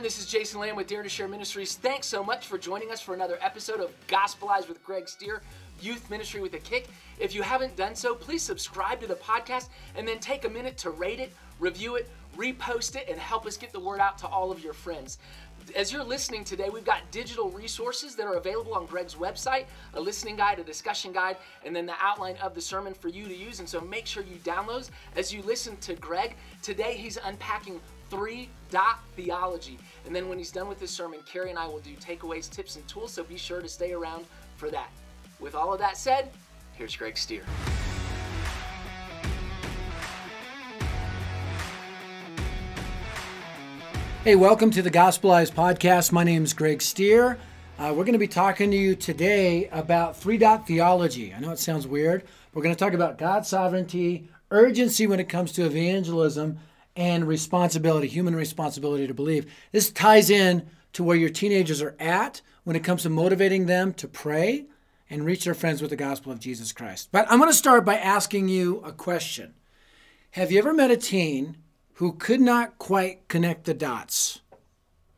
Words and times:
everyone. 0.00 0.16
This 0.16 0.18
is 0.18 0.32
Jason 0.32 0.60
Lamb 0.60 0.76
with 0.76 0.86
Dare 0.86 1.02
to 1.02 1.10
Share 1.10 1.28
Ministries. 1.28 1.74
Thanks 1.74 2.06
so 2.06 2.24
much 2.24 2.46
for 2.46 2.56
joining 2.56 2.90
us 2.90 3.02
for 3.02 3.12
another 3.12 3.36
episode 3.42 3.80
of 3.80 3.92
Gospelize 4.08 4.66
with 4.66 4.82
Greg 4.82 5.06
Stier, 5.06 5.42
Youth 5.82 6.08
Ministry 6.08 6.40
with 6.40 6.54
a 6.54 6.58
Kick. 6.58 6.88
If 7.18 7.34
you 7.34 7.42
haven't 7.42 7.76
done 7.76 7.94
so, 7.94 8.14
please 8.14 8.42
subscribe 8.42 9.00
to 9.00 9.06
the 9.06 9.16
podcast 9.16 9.68
and 9.96 10.08
then 10.08 10.18
take 10.18 10.46
a 10.46 10.48
minute 10.48 10.78
to 10.78 10.90
rate 10.90 11.20
it, 11.20 11.32
review 11.58 11.96
it, 11.96 12.08
repost 12.34 12.96
it, 12.96 13.10
and 13.10 13.18
help 13.18 13.44
us 13.44 13.58
get 13.58 13.72
the 13.72 13.80
word 13.80 14.00
out 14.00 14.16
to 14.18 14.26
all 14.26 14.50
of 14.50 14.64
your 14.64 14.72
friends. 14.72 15.18
As 15.76 15.92
you're 15.92 16.02
listening 16.04 16.44
today, 16.44 16.70
we've 16.70 16.82
got 16.82 17.10
digital 17.10 17.50
resources 17.50 18.16
that 18.16 18.26
are 18.26 18.36
available 18.36 18.72
on 18.72 18.86
Greg's 18.86 19.16
website 19.16 19.66
a 19.92 20.00
listening 20.00 20.36
guide, 20.36 20.58
a 20.58 20.64
discussion 20.64 21.12
guide, 21.12 21.36
and 21.66 21.76
then 21.76 21.84
the 21.84 22.00
outline 22.00 22.36
of 22.36 22.54
the 22.54 22.60
sermon 22.62 22.94
for 22.94 23.08
you 23.08 23.28
to 23.28 23.36
use. 23.36 23.60
And 23.60 23.68
so 23.68 23.82
make 23.82 24.06
sure 24.06 24.22
you 24.22 24.36
download 24.36 24.68
those 24.68 24.90
as 25.14 25.30
you 25.34 25.42
listen 25.42 25.76
to 25.78 25.94
Greg. 25.94 26.36
Today, 26.62 26.94
he's 26.94 27.18
unpacking 27.22 27.80
three 28.10 28.48
dot 28.70 28.98
theology. 29.16 29.78
And 30.04 30.14
then 30.14 30.28
when 30.28 30.36
he's 30.36 30.50
done 30.50 30.68
with 30.68 30.80
his 30.80 30.90
sermon, 30.90 31.20
Carrie 31.24 31.50
and 31.50 31.58
I 31.58 31.66
will 31.66 31.78
do 31.78 31.94
takeaways, 31.94 32.50
tips, 32.50 32.76
and 32.76 32.86
tools. 32.88 33.12
So 33.12 33.22
be 33.22 33.38
sure 33.38 33.62
to 33.62 33.68
stay 33.68 33.92
around 33.92 34.26
for 34.56 34.68
that. 34.70 34.90
With 35.38 35.54
all 35.54 35.72
of 35.72 35.78
that 35.78 35.96
said, 35.96 36.30
here's 36.74 36.94
Greg 36.96 37.16
Stier. 37.16 37.44
Hey, 44.24 44.36
welcome 44.36 44.70
to 44.72 44.82
the 44.82 44.90
Gospelized 44.90 45.52
Podcast. 45.52 46.12
My 46.12 46.24
name 46.24 46.44
is 46.44 46.52
Greg 46.52 46.82
Stier. 46.82 47.38
Uh, 47.78 47.94
we're 47.96 48.04
going 48.04 48.12
to 48.12 48.18
be 48.18 48.28
talking 48.28 48.70
to 48.70 48.76
you 48.76 48.94
today 48.94 49.68
about 49.68 50.14
three 50.14 50.36
dot 50.36 50.66
theology. 50.66 51.32
I 51.32 51.40
know 51.40 51.52
it 51.52 51.58
sounds 51.58 51.86
weird. 51.86 52.24
We're 52.52 52.62
going 52.62 52.74
to 52.74 52.78
talk 52.78 52.92
about 52.92 53.16
God's 53.16 53.48
sovereignty, 53.48 54.28
urgency 54.50 55.06
when 55.06 55.20
it 55.20 55.28
comes 55.28 55.52
to 55.52 55.64
evangelism, 55.64 56.58
and 57.00 57.26
responsibility, 57.26 58.06
human 58.06 58.36
responsibility 58.36 59.06
to 59.06 59.14
believe. 59.14 59.50
This 59.72 59.90
ties 59.90 60.28
in 60.28 60.68
to 60.92 61.02
where 61.02 61.16
your 61.16 61.30
teenagers 61.30 61.80
are 61.80 61.96
at 61.98 62.42
when 62.64 62.76
it 62.76 62.84
comes 62.84 63.04
to 63.04 63.10
motivating 63.10 63.64
them 63.64 63.94
to 63.94 64.06
pray 64.06 64.66
and 65.08 65.24
reach 65.24 65.44
their 65.44 65.54
friends 65.54 65.80
with 65.80 65.90
the 65.90 65.96
gospel 65.96 66.30
of 66.30 66.40
Jesus 66.40 66.72
Christ. 66.72 67.08
But 67.10 67.26
I'm 67.30 67.38
going 67.38 67.50
to 67.50 67.56
start 67.56 67.86
by 67.86 67.96
asking 67.96 68.48
you 68.48 68.82
a 68.84 68.92
question 68.92 69.54
Have 70.32 70.52
you 70.52 70.58
ever 70.58 70.74
met 70.74 70.90
a 70.90 70.96
teen 70.96 71.56
who 71.94 72.12
could 72.12 72.40
not 72.40 72.78
quite 72.78 73.28
connect 73.28 73.64
the 73.64 73.74
dots 73.74 74.40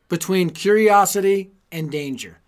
between 0.09 0.49
curiosity 0.49 1.51
and 1.71 1.89
danger. 1.89 2.39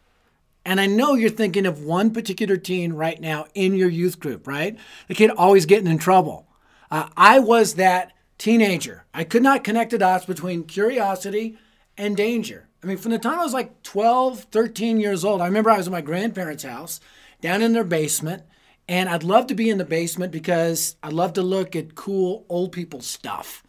And 0.66 0.80
I 0.80 0.86
know 0.86 1.14
you're 1.14 1.30
thinking 1.30 1.66
of 1.66 1.84
one 1.84 2.12
particular 2.12 2.58
teen 2.58 2.94
right 2.94 3.20
now 3.20 3.48
in 3.54 3.76
your 3.76 3.90
youth 3.90 4.20
group, 4.20 4.48
right? 4.48 4.78
The 5.08 5.16
kid 5.16 5.32
always 5.32 5.66
getting 5.66 5.88
in 5.88 5.98
trouble. 5.98 6.48
Uh, 6.92 7.10
I 7.16 7.40
was 7.40 7.76
that 7.76 8.12
teenager. 8.38 9.06
I 9.14 9.24
could 9.24 9.44
not 9.44 9.64
connect 9.64 9.92
the 9.92 9.98
dots 9.98 10.26
between 10.26 10.64
curiosity 10.64 11.58
and 11.98 12.18
danger. 12.18 12.68
I 12.84 12.88
mean, 12.88 12.98
from 12.98 13.12
the 13.12 13.20
time 13.20 13.40
I 13.40 13.44
was 13.44 13.54
like 13.54 13.82
12, 13.84 14.46
13 14.52 15.00
years 15.00 15.26
old, 15.26 15.42
I 15.42 15.48
remember 15.48 15.72
I 15.72 15.78
was 15.78 15.88
at 15.88 15.92
my 15.92 16.02
grandparents' 16.02 16.64
house 16.64 17.00
down 17.42 17.62
in 17.62 17.74
their 17.74 17.84
basement, 17.84 18.44
and 18.88 19.10
I'd 19.10 19.24
love 19.24 19.48
to 19.48 19.56
be 19.56 19.70
in 19.70 19.78
the 19.78 19.86
basement 19.86 20.32
because 20.32 20.96
I 21.02 21.10
love 21.10 21.34
to 21.34 21.42
look 21.42 21.76
at 21.76 21.96
cool 21.96 22.46
old 22.50 22.72
people 22.72 23.02
stuff. 23.02 23.64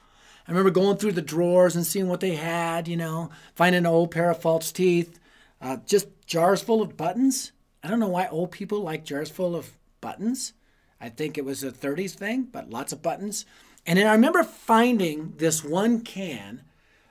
I 0.47 0.50
remember 0.50 0.70
going 0.70 0.97
through 0.97 1.12
the 1.12 1.22
drawers 1.22 1.75
and 1.75 1.87
seeing 1.87 2.09
what 2.09 2.20
they 2.20 2.37
had, 2.37 2.87
you 2.87 2.97
know, 2.97 3.31
finding 3.55 3.81
an 3.81 3.87
old 3.87 4.11
pair 4.11 4.31
of 4.31 4.41
false 4.41 4.70
teeth, 4.70 5.19
uh, 5.61 5.78
just 5.87 6.09
jars 6.27 6.62
full 6.62 6.83
of 6.83 6.97
buttons. 6.97 7.53
I 7.83 7.89
don't 7.89 8.00
know 8.00 8.09
why 8.09 8.28
old 8.28 8.50
people 8.50 8.81
like 8.81 9.05
jars 9.05 9.31
full 9.31 9.56
of 9.56 9.77
buttons. 10.00 10.53
I 11.00 11.09
think 11.09 11.37
it 11.37 11.44
was 11.44 11.64
a 11.64 11.72
30s 11.72 12.12
thing, 12.12 12.48
but 12.53 12.70
lots 12.70 12.92
of 12.92 13.03
buttons. 13.03 13.44
And 13.87 13.98
then 13.98 14.06
I 14.06 14.12
remember 14.12 14.42
finding 14.42 15.34
this 15.37 15.62
one 15.62 16.01
can, 16.01 16.62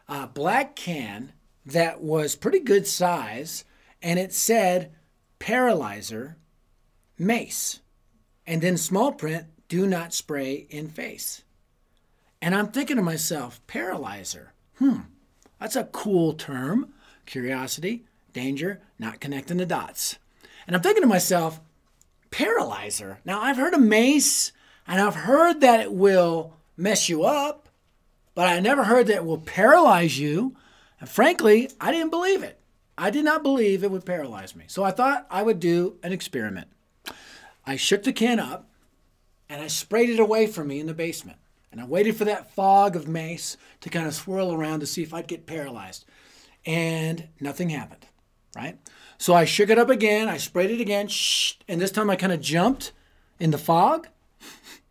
uh, 0.09 0.27
black 0.27 0.75
can, 0.75 1.31
that 1.65 2.01
was 2.01 2.35
pretty 2.35 2.59
good 2.59 2.85
size, 2.85 3.63
and 4.01 4.19
it 4.19 4.33
said 4.33 4.91
paralyzer 5.39 6.37
mace. 7.17 7.79
And 8.45 8.61
then 8.61 8.77
small 8.77 9.13
print, 9.13 9.45
do 9.67 9.87
not 9.87 10.13
spray 10.13 10.67
in 10.69 10.89
face. 10.89 11.43
And 12.41 12.53
I'm 12.53 12.67
thinking 12.67 12.97
to 12.97 13.01
myself, 13.01 13.65
paralyzer. 13.65 14.53
Hmm, 14.77 14.99
that's 15.59 15.75
a 15.75 15.85
cool 15.85 16.33
term. 16.33 16.93
Curiosity, 17.25 18.05
danger, 18.33 18.81
not 18.99 19.19
connecting 19.19 19.57
the 19.57 19.65
dots. 19.65 20.19
And 20.67 20.75
I'm 20.75 20.81
thinking 20.83 21.01
to 21.01 21.07
myself, 21.07 21.59
paralyzer. 22.29 23.19
Now, 23.25 23.41
I've 23.41 23.57
heard 23.57 23.73
of 23.73 23.81
mace, 23.81 24.51
and 24.85 25.01
I've 25.01 25.15
heard 25.15 25.61
that 25.61 25.79
it 25.79 25.93
will 25.93 26.54
mess 26.77 27.09
you 27.09 27.23
up, 27.23 27.69
but 28.33 28.47
I 28.47 28.59
never 28.59 28.83
heard 28.83 29.07
that 29.07 29.17
it 29.17 29.25
will 29.25 29.37
paralyze 29.37 30.19
you. 30.19 30.55
And 30.99 31.09
frankly, 31.09 31.69
I 31.79 31.91
didn't 31.91 32.09
believe 32.09 32.43
it. 32.43 32.59
I 32.97 33.09
did 33.09 33.25
not 33.25 33.43
believe 33.43 33.83
it 33.83 33.91
would 33.91 34.05
paralyze 34.05 34.55
me. 34.55 34.65
So 34.67 34.83
I 34.83 34.91
thought 34.91 35.27
I 35.29 35.43
would 35.43 35.59
do 35.59 35.97
an 36.03 36.13
experiment. 36.13 36.67
I 37.65 37.75
shook 37.75 38.03
the 38.03 38.13
can 38.13 38.39
up 38.39 38.69
and 39.49 39.61
I 39.61 39.67
sprayed 39.67 40.09
it 40.09 40.19
away 40.19 40.47
from 40.47 40.67
me 40.67 40.79
in 40.79 40.87
the 40.87 40.93
basement. 40.93 41.37
And 41.71 41.81
I 41.81 41.85
waited 41.85 42.15
for 42.15 42.23
that 42.25 42.53
fog 42.53 42.95
of 42.95 43.07
mace 43.07 43.57
to 43.81 43.89
kind 43.89 44.07
of 44.07 44.13
swirl 44.13 44.53
around 44.53 44.79
to 44.79 44.85
see 44.85 45.03
if 45.03 45.13
I'd 45.13 45.27
get 45.27 45.45
paralyzed. 45.45 46.05
And 46.65 47.27
nothing 47.39 47.69
happened, 47.69 48.05
right? 48.55 48.79
So 49.17 49.33
I 49.33 49.45
shook 49.45 49.69
it 49.69 49.77
up 49.77 49.89
again, 49.89 50.29
I 50.29 50.37
sprayed 50.37 50.71
it 50.71 50.81
again, 50.81 51.07
shh, 51.07 51.53
and 51.67 51.79
this 51.79 51.91
time 51.91 52.09
I 52.09 52.15
kind 52.15 52.33
of 52.33 52.41
jumped 52.41 52.91
in 53.39 53.51
the 53.51 53.57
fog, 53.57 54.07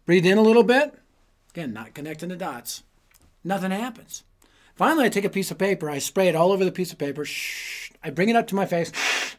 breathed 0.06 0.26
in 0.26 0.38
a 0.38 0.42
little 0.42 0.62
bit. 0.62 0.94
Again, 1.54 1.72
not 1.72 1.94
connecting 1.94 2.30
the 2.30 2.36
dots. 2.36 2.82
Nothing 3.44 3.70
happens. 3.70 4.24
Finally, 4.74 5.04
I 5.04 5.08
take 5.08 5.24
a 5.24 5.30
piece 5.30 5.52
of 5.52 5.58
paper, 5.58 5.88
I 5.88 5.98
spray 5.98 6.26
it 6.26 6.34
all 6.34 6.50
over 6.50 6.64
the 6.64 6.72
piece 6.72 6.90
of 6.90 6.98
paper, 6.98 7.24
shh, 7.24 7.92
I 8.02 8.10
bring 8.10 8.28
it 8.28 8.34
up 8.34 8.48
to 8.48 8.56
my 8.56 8.66
face. 8.66 8.90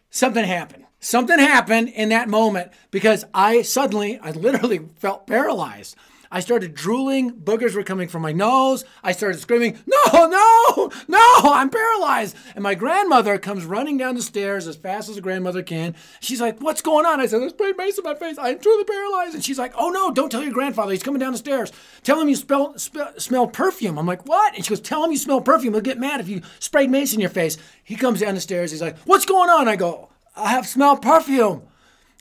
Something 0.09 0.46
happened. 0.46 0.86
Something 1.02 1.40
happened 1.40 1.90
in 1.90 2.08
that 2.09 2.30
moment 2.30 2.72
because 2.90 3.25
I 3.34 3.64
suddenly, 3.64 4.18
I 4.20 4.31
literally 4.31 4.80
felt 4.96 5.28
paralyzed. 5.28 5.98
I 6.31 6.40
started 6.40 6.74
drooling. 6.74 7.31
Boogers 7.31 7.75
were 7.75 7.84
coming 7.84 8.08
from 8.08 8.22
my 8.22 8.31
nose. 8.31 8.86
I 9.03 9.12
started 9.12 9.40
screaming, 9.40 9.80
No, 9.86 10.28
no, 10.28 10.91
no, 11.08 11.36
I'm 11.44 11.69
paralyzed. 11.69 12.36
And 12.56 12.63
my 12.63 12.75
grandmother 12.75 13.38
comes 13.38 13.66
running 13.66 13.97
down 13.97 14.16
the 14.16 14.22
stairs 14.22 14.68
as 14.68 14.75
fast 14.75 15.09
as 15.09 15.18
a 15.18 15.22
grandmother 15.22 15.63
can. 15.63 15.96
She's 16.19 16.41
like, 16.41 16.59
What's 16.59 16.81
going 16.81 17.06
on? 17.06 17.19
I 17.19 17.25
said, 17.25 17.41
There's 17.41 17.52
sprayed 17.52 17.78
mace 17.78 17.97
in 17.97 18.03
my 18.03 18.16
face. 18.16 18.38
I'm 18.40 18.59
truly 18.59 18.84
paralyzed. 18.84 19.36
And 19.36 19.44
she's 19.44 19.59
like, 19.59 19.74
Oh, 19.75 19.90
no, 19.90 20.12
don't 20.12 20.30
tell 20.31 20.44
your 20.44 20.53
grandfather. 20.53 20.91
He's 20.91 21.03
coming 21.03 21.19
down 21.19 21.31
the 21.31 21.38
stairs. 21.38 21.72
Tell 22.03 22.19
him 22.19 22.30
you 22.30 22.36
spell, 22.36 22.78
sp- 22.78 23.18
smell 23.18 23.47
perfume. 23.47 23.97
I'm 23.97 24.07
like, 24.07 24.28
What? 24.28 24.56
And 24.56 24.63
she 24.63 24.69
goes, 24.69 24.81
Tell 24.81 25.03
him 25.03 25.12
you 25.12 25.18
smell 25.18 25.42
perfume. 25.42 25.74
He'll 25.74 25.81
get 25.81 26.00
mad 26.00 26.19
if 26.19 26.28
you 26.30 26.42
sprayed 26.59 26.90
mace 26.90 27.13
in 27.13 27.19
your 27.19 27.30
face. 27.30 27.57
He 27.84 27.96
comes 27.96 28.19
down 28.19 28.36
the 28.36 28.42
stairs. 28.42 28.72
He's 28.72 28.81
like, 28.81 28.97
What's 29.00 29.25
going 29.25 29.50
on? 29.50 29.68
I 29.68 29.75
go, 29.75 30.09
I 30.36 30.50
have 30.52 30.68
smelled 30.68 31.02
perfume. 31.02 31.63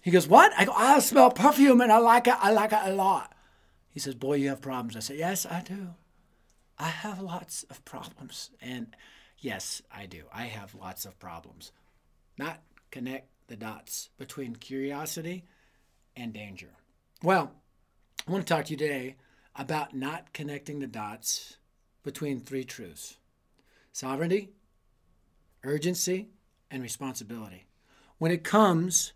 He 0.02 0.10
goes, 0.10 0.28
What? 0.28 0.52
I 0.56 0.66
go, 0.66 0.72
I 0.72 0.98
smelled 1.00 1.34
perfume 1.34 1.80
and 1.80 1.90
I 1.90 1.98
like 1.98 2.26
it. 2.26 2.34
I 2.38 2.52
like 2.52 2.72
it 2.72 2.80
a 2.82 2.92
lot. 2.94 3.33
He 3.94 4.00
says, 4.00 4.16
Boy, 4.16 4.34
you 4.34 4.48
have 4.48 4.60
problems. 4.60 4.96
I 4.96 4.98
said, 4.98 5.16
Yes, 5.16 5.46
I 5.46 5.60
do. 5.60 5.94
I 6.76 6.88
have 6.88 7.20
lots 7.20 7.62
of 7.70 7.84
problems. 7.84 8.50
And 8.60 8.88
yes, 9.38 9.80
I 9.90 10.06
do. 10.06 10.24
I 10.32 10.46
have 10.46 10.74
lots 10.74 11.04
of 11.04 11.18
problems. 11.20 11.70
Not 12.36 12.60
connect 12.90 13.28
the 13.46 13.56
dots 13.56 14.10
between 14.18 14.56
curiosity 14.56 15.44
and 16.16 16.32
danger. 16.32 16.70
Well, 17.22 17.52
I 18.26 18.32
want 18.32 18.44
to 18.44 18.52
talk 18.52 18.66
to 18.66 18.72
you 18.72 18.76
today 18.76 19.14
about 19.54 19.94
not 19.94 20.32
connecting 20.32 20.80
the 20.80 20.88
dots 20.88 21.56
between 22.02 22.40
three 22.40 22.64
truths 22.64 23.16
sovereignty, 23.92 24.50
urgency, 25.62 26.30
and 26.68 26.82
responsibility. 26.82 27.66
When 28.18 28.32
it 28.32 28.42
comes 28.42 29.12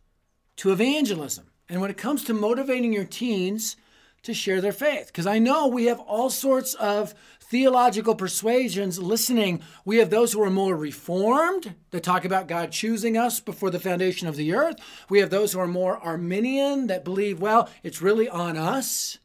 to 0.58 0.70
evangelism 0.70 1.50
and 1.68 1.80
when 1.80 1.90
it 1.90 1.96
comes 1.96 2.22
to 2.24 2.34
motivating 2.34 2.92
your 2.92 3.04
teens 3.04 3.76
to 4.22 4.34
share 4.34 4.60
their 4.60 4.72
faith. 4.72 5.08
Because 5.08 5.26
I 5.26 5.38
know 5.38 5.66
we 5.66 5.86
have 5.86 6.00
all 6.00 6.30
sorts 6.30 6.74
of 6.74 7.14
theological 7.40 8.14
persuasions 8.14 8.98
listening. 8.98 9.62
We 9.84 9.98
have 9.98 10.10
those 10.10 10.32
who 10.32 10.42
are 10.42 10.50
more 10.50 10.76
reformed 10.76 11.74
that 11.90 12.02
talk 12.02 12.24
about 12.24 12.46
God 12.46 12.72
choosing 12.72 13.16
us 13.16 13.40
before 13.40 13.70
the 13.70 13.80
foundation 13.80 14.28
of 14.28 14.36
the 14.36 14.52
earth. 14.54 14.76
We 15.08 15.20
have 15.20 15.30
those 15.30 15.52
who 15.52 15.60
are 15.60 15.66
more 15.66 15.98
Arminian 15.98 16.88
that 16.88 17.04
believe, 17.04 17.40
well, 17.40 17.70
it's 17.82 18.02
really 18.02 18.28
on 18.28 18.56
us. 18.56 19.18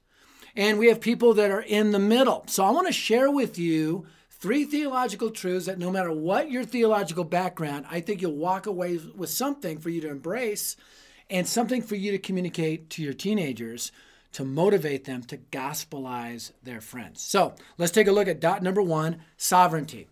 And 0.56 0.80
we 0.80 0.88
have 0.88 1.01
people 1.01 1.34
that 1.34 1.51
are 1.51 1.62
in 1.62 1.92
the 1.92 2.00
middle. 2.00 2.44
So 2.48 2.63
I 2.63 2.72
want 2.72 2.88
to 2.88 2.94
share 2.94 3.30
with 3.30 3.57
you 3.57 4.06
three 4.30 4.66
theological 4.66 5.31
truths 5.31 5.66
that 5.66 5.80
no 5.80 5.89
matter 5.89 6.12
what 6.12 6.51
your 6.51 6.63
theological 6.63 7.24
background, 7.24 7.86
I 7.89 8.00
think 8.00 8.22
you'll 8.22 8.36
walk 8.36 8.68
away 8.68 9.00
with 9.16 9.31
something 9.31 9.80
for 9.80 9.89
you 9.89 10.00
to 10.01 10.10
embrace 10.10 10.78
and 11.30 11.48
something 11.48 11.81
for 11.81 11.96
you 11.96 12.12
to 12.12 12.19
communicate 12.19 12.89
to 12.92 13.01
your 13.01 13.13
teenagers 13.13 13.92
to 14.33 14.44
motivate 14.44 15.06
them 15.06 15.24
to 15.24 15.38
gospelize 15.38 16.51
their 16.62 16.81
friends. 16.81 17.21
So 17.21 17.56
let's 17.77 17.91
take 17.91 18.07
a 18.07 18.12
look 18.12 18.27
at 18.27 18.39
dot 18.39 18.62
number 18.62 18.81
one 18.81 19.21
sovereignty. 19.38 20.07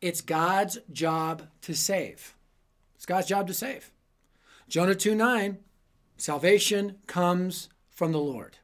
It's 0.00 0.20
God's 0.20 0.78
job 0.92 1.48
to 1.62 1.74
save. 1.74 2.34
It's 2.94 3.06
God's 3.06 3.26
job 3.26 3.46
to 3.48 3.54
save. 3.54 3.90
Jonah 4.68 4.94
2 4.94 5.14
9, 5.14 5.58
salvation 6.16 6.96
comes 7.06 7.68
from 7.90 8.12
the 8.12 8.18
Lord. 8.18 8.58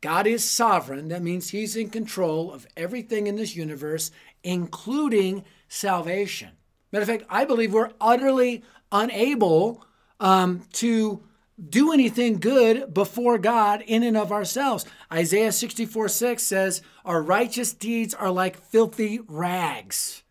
God 0.00 0.26
is 0.26 0.44
sovereign. 0.44 1.08
That 1.08 1.22
means 1.22 1.50
He's 1.50 1.76
in 1.76 1.88
control 1.88 2.52
of 2.52 2.66
everything 2.76 3.26
in 3.26 3.36
this 3.36 3.56
universe, 3.56 4.10
including 4.42 5.44
salvation. 5.68 6.50
Matter 6.90 7.02
of 7.02 7.08
fact, 7.08 7.24
I 7.30 7.44
believe 7.44 7.72
we're 7.72 7.92
utterly 8.00 8.62
unable 8.90 9.86
um, 10.20 10.62
to 10.74 11.22
do 11.68 11.92
anything 11.92 12.38
good 12.38 12.92
before 12.92 13.38
God 13.38 13.82
in 13.86 14.02
and 14.02 14.16
of 14.16 14.32
ourselves. 14.32 14.84
Isaiah 15.12 15.52
64 15.52 16.08
6 16.08 16.42
says, 16.42 16.82
Our 17.04 17.22
righteous 17.22 17.72
deeds 17.72 18.14
are 18.14 18.30
like 18.30 18.56
filthy 18.56 19.20
rags. 19.28 20.22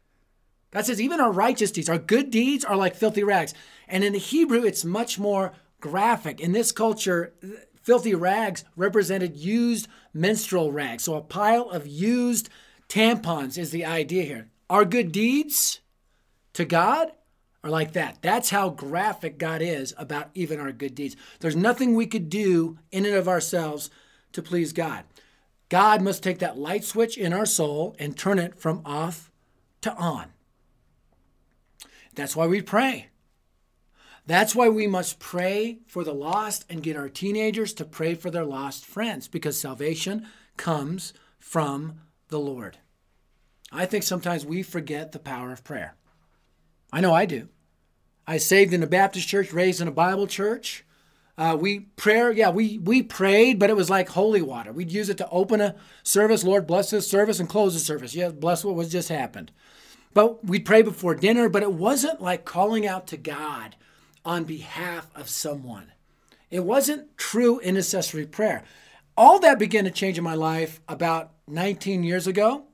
God 0.71 0.85
says, 0.85 1.01
even 1.01 1.19
our 1.19 1.31
righteous 1.31 1.71
deeds, 1.71 1.89
our 1.89 1.97
good 1.97 2.31
deeds 2.31 2.63
are 2.63 2.77
like 2.77 2.95
filthy 2.95 3.23
rags. 3.23 3.53
And 3.87 4.03
in 4.03 4.13
the 4.13 4.19
Hebrew, 4.19 4.63
it's 4.63 4.85
much 4.85 5.19
more 5.19 5.51
graphic. 5.81 6.39
In 6.39 6.53
this 6.53 6.71
culture, 6.71 7.33
filthy 7.83 8.15
rags 8.15 8.63
represented 8.77 9.35
used 9.35 9.89
menstrual 10.13 10.71
rags. 10.71 11.03
So 11.03 11.15
a 11.15 11.21
pile 11.21 11.69
of 11.69 11.87
used 11.87 12.49
tampons 12.87 13.57
is 13.57 13.71
the 13.71 13.83
idea 13.83 14.23
here. 14.23 14.49
Our 14.69 14.85
good 14.85 15.11
deeds 15.11 15.81
to 16.53 16.63
God 16.63 17.11
are 17.63 17.69
like 17.69 17.93
that. 17.93 18.17
That's 18.21 18.49
how 18.49 18.69
graphic 18.69 19.37
God 19.37 19.61
is 19.61 19.93
about 19.97 20.29
even 20.33 20.59
our 20.59 20.71
good 20.71 20.95
deeds. 20.95 21.15
There's 21.39 21.55
nothing 21.55 21.95
we 21.95 22.07
could 22.07 22.29
do 22.29 22.79
in 22.91 23.05
and 23.05 23.15
of 23.15 23.27
ourselves 23.27 23.89
to 24.33 24.41
please 24.41 24.73
God. 24.73 25.03
God 25.69 26.01
must 26.01 26.23
take 26.23 26.39
that 26.39 26.57
light 26.57 26.83
switch 26.83 27.17
in 27.17 27.33
our 27.33 27.45
soul 27.45 27.95
and 27.99 28.17
turn 28.17 28.39
it 28.39 28.59
from 28.59 28.81
off 28.85 29.31
to 29.81 29.93
on. 29.93 30.27
That's 32.15 32.35
why 32.35 32.47
we 32.47 32.61
pray. 32.61 33.07
That's 34.25 34.53
why 34.53 34.69
we 34.69 34.85
must 34.85 35.19
pray 35.19 35.79
for 35.87 36.03
the 36.03 36.13
lost 36.13 36.65
and 36.69 36.83
get 36.83 36.97
our 36.97 37.09
teenagers 37.09 37.73
to 37.73 37.85
pray 37.85 38.15
for 38.15 38.29
their 38.29 38.45
lost 38.45 38.85
friends 38.85 39.27
because 39.27 39.59
salvation 39.59 40.27
comes 40.57 41.13
from 41.39 42.01
the 42.27 42.39
Lord. 42.39 42.77
I 43.71 43.85
think 43.85 44.03
sometimes 44.03 44.45
we 44.45 44.63
forget 44.63 45.11
the 45.11 45.19
power 45.19 45.51
of 45.51 45.63
prayer. 45.63 45.95
I 46.91 47.01
know 47.01 47.13
I 47.13 47.25
do. 47.25 47.47
I 48.27 48.37
saved 48.37 48.73
in 48.73 48.83
a 48.83 48.87
Baptist 48.87 49.27
church, 49.27 49.53
raised 49.53 49.81
in 49.81 49.87
a 49.87 49.91
Bible 49.91 50.27
church. 50.27 50.85
Uh, 51.37 51.57
we 51.59 51.79
prayer, 51.79 52.31
yeah, 52.31 52.49
we 52.49 52.77
we 52.77 53.01
prayed, 53.01 53.57
but 53.57 53.69
it 53.69 53.75
was 53.75 53.89
like 53.89 54.09
holy 54.09 54.41
water. 54.41 54.71
We'd 54.71 54.91
use 54.91 55.09
it 55.09 55.17
to 55.17 55.29
open 55.29 55.61
a 55.61 55.75
service. 56.03 56.43
Lord 56.43 56.67
bless 56.67 56.91
this 56.91 57.09
service 57.09 57.39
and 57.39 57.49
close 57.49 57.73
the 57.73 57.79
service. 57.79 58.13
Yeah, 58.13 58.29
bless 58.29 58.63
what 58.63 58.75
was 58.75 58.91
just 58.91 59.09
happened. 59.09 59.51
But 60.13 60.45
we'd 60.45 60.65
pray 60.65 60.81
before 60.81 61.15
dinner, 61.15 61.49
but 61.49 61.63
it 61.63 61.73
wasn't 61.73 62.21
like 62.21 62.45
calling 62.45 62.85
out 62.85 63.07
to 63.07 63.17
God 63.17 63.75
on 64.25 64.43
behalf 64.43 65.09
of 65.15 65.29
someone. 65.29 65.93
It 66.49 66.65
wasn't 66.65 67.17
true 67.17 67.59
intercessory 67.59 68.25
prayer. 68.25 68.63
All 69.17 69.39
that 69.39 69.57
began 69.57 69.85
to 69.85 69.91
change 69.91 70.17
in 70.17 70.23
my 70.23 70.35
life 70.35 70.81
about 70.87 71.31
19 71.47 72.03
years 72.03 72.27
ago. 72.27 72.65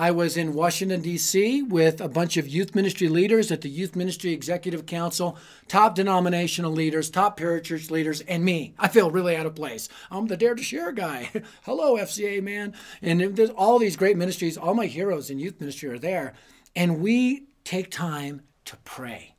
I 0.00 0.12
was 0.12 0.36
in 0.36 0.54
Washington, 0.54 1.00
D.C. 1.00 1.60
with 1.64 2.00
a 2.00 2.08
bunch 2.08 2.36
of 2.36 2.46
youth 2.46 2.72
ministry 2.72 3.08
leaders 3.08 3.50
at 3.50 3.62
the 3.62 3.68
Youth 3.68 3.96
Ministry 3.96 4.30
Executive 4.30 4.86
Council, 4.86 5.36
top 5.66 5.96
denominational 5.96 6.70
leaders, 6.70 7.10
top 7.10 7.36
parachurch 7.36 7.90
leaders, 7.90 8.20
and 8.20 8.44
me. 8.44 8.76
I 8.78 8.86
feel 8.86 9.10
really 9.10 9.34
out 9.34 9.46
of 9.46 9.56
place. 9.56 9.88
I'm 10.08 10.28
the 10.28 10.36
Dare 10.36 10.54
to 10.54 10.62
Share 10.62 10.92
guy. 10.92 11.30
Hello, 11.62 11.96
FCA 11.96 12.40
man. 12.40 12.74
And 13.02 13.34
there's 13.34 13.50
all 13.50 13.80
these 13.80 13.96
great 13.96 14.16
ministries, 14.16 14.56
all 14.56 14.72
my 14.72 14.86
heroes 14.86 15.30
in 15.30 15.40
youth 15.40 15.58
ministry 15.58 15.88
are 15.88 15.98
there. 15.98 16.34
And 16.76 17.00
we 17.00 17.48
take 17.64 17.90
time 17.90 18.42
to 18.66 18.76
pray. 18.84 19.34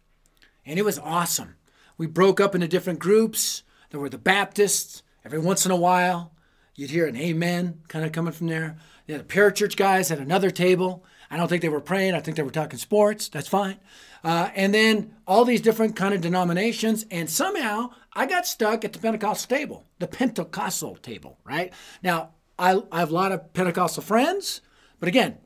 And 0.65 0.77
it 0.77 0.83
was 0.83 1.00
awesome. 1.00 1.55
We 1.97 2.05
broke 2.05 2.41
up 2.41 2.53
into 2.53 2.67
different 2.67 3.00
groups. 3.00 3.63
There 3.91 4.00
were 4.01 4.09
the 4.09 4.17
Baptists. 4.17 5.03
Every 5.23 5.39
once 5.39 5.65
in 5.65 5.71
a 5.71 5.77
while, 5.77 6.33
you'd 6.75 6.89
hear 6.89 7.07
an 7.07 7.15
amen 7.15 7.79
kind 7.88 8.03
of 8.03 8.12
coming 8.12 8.33
from 8.33 8.47
there. 8.47 8.77
The 9.09 9.23
parachurch 9.23 9.75
guys 9.75 10.11
at 10.11 10.19
another 10.19 10.51
table. 10.51 11.03
I 11.31 11.38
don't 11.38 11.47
think 11.47 11.63
they 11.63 11.69
were 11.69 11.81
praying. 11.81 12.13
I 12.13 12.19
think 12.19 12.38
they 12.38 12.44
were 12.44 12.51
talking 12.51 12.77
sports. 12.77 13.27
That's 13.27 13.47
fine. 13.47 13.79
Uh, 14.23 14.51
and 14.53 14.71
then 14.71 15.15
all 15.25 15.45
these 15.45 15.61
different 15.61 15.95
kind 15.95 16.13
of 16.13 16.21
denominations. 16.21 17.07
And 17.09 17.27
somehow 17.27 17.89
I 18.13 18.27
got 18.27 18.45
stuck 18.45 18.85
at 18.85 18.94
the 18.94 19.00
Pentecostal 19.00 19.57
table, 19.57 19.85
the 19.97 20.07
Pentecostal 20.07 20.95
table, 20.97 21.39
right? 21.44 21.73
Now, 22.03 22.33
I, 22.59 22.83
I 22.91 23.00
have 23.00 23.09
a 23.09 23.15
lot 23.15 23.31
of 23.31 23.51
Pentecostal 23.53 24.03
friends, 24.03 24.61
but 25.00 25.09
again, 25.09 25.39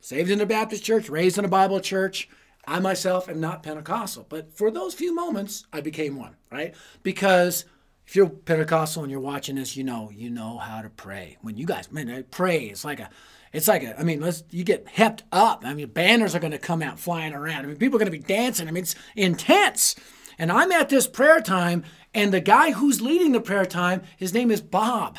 saved 0.00 0.30
in 0.30 0.40
a 0.40 0.46
Baptist 0.46 0.82
church, 0.82 1.10
raised 1.10 1.36
in 1.36 1.44
a 1.44 1.48
Bible 1.48 1.80
church. 1.80 2.30
I 2.66 2.80
myself 2.80 3.28
am 3.28 3.40
not 3.40 3.62
Pentecostal, 3.62 4.24
but 4.26 4.56
for 4.56 4.70
those 4.70 4.94
few 4.94 5.14
moments, 5.14 5.66
I 5.70 5.82
became 5.82 6.16
one, 6.16 6.36
right? 6.50 6.74
Because 7.02 7.66
if 8.12 8.16
you're 8.16 8.28
Pentecostal 8.28 9.04
and 9.04 9.10
you're 9.10 9.22
watching 9.22 9.56
this, 9.56 9.74
you 9.74 9.84
know 9.84 10.10
you 10.14 10.28
know 10.28 10.58
how 10.58 10.82
to 10.82 10.90
pray. 10.90 11.38
When 11.40 11.56
you 11.56 11.64
guys, 11.64 11.90
man, 11.90 12.26
pray. 12.30 12.64
It's 12.64 12.84
like 12.84 13.00
a, 13.00 13.08
it's 13.54 13.68
like 13.68 13.82
a. 13.82 13.98
I 13.98 14.02
mean, 14.02 14.20
let's 14.20 14.44
you 14.50 14.64
get 14.64 14.84
hepped 14.84 15.22
up. 15.32 15.62
I 15.64 15.72
mean, 15.72 15.88
banners 15.88 16.34
are 16.34 16.38
going 16.38 16.52
to 16.52 16.58
come 16.58 16.82
out 16.82 17.00
flying 17.00 17.32
around. 17.32 17.64
I 17.64 17.68
mean, 17.68 17.78
people 17.78 17.96
are 17.96 18.04
going 18.04 18.12
to 18.12 18.18
be 18.18 18.22
dancing. 18.22 18.68
I 18.68 18.70
mean, 18.70 18.82
it's 18.82 18.96
intense. 19.16 19.96
And 20.38 20.52
I'm 20.52 20.72
at 20.72 20.90
this 20.90 21.06
prayer 21.06 21.40
time, 21.40 21.84
and 22.12 22.34
the 22.34 22.42
guy 22.42 22.72
who's 22.72 23.00
leading 23.00 23.32
the 23.32 23.40
prayer 23.40 23.64
time, 23.64 24.02
his 24.18 24.34
name 24.34 24.50
is 24.50 24.60
Bob, 24.60 25.18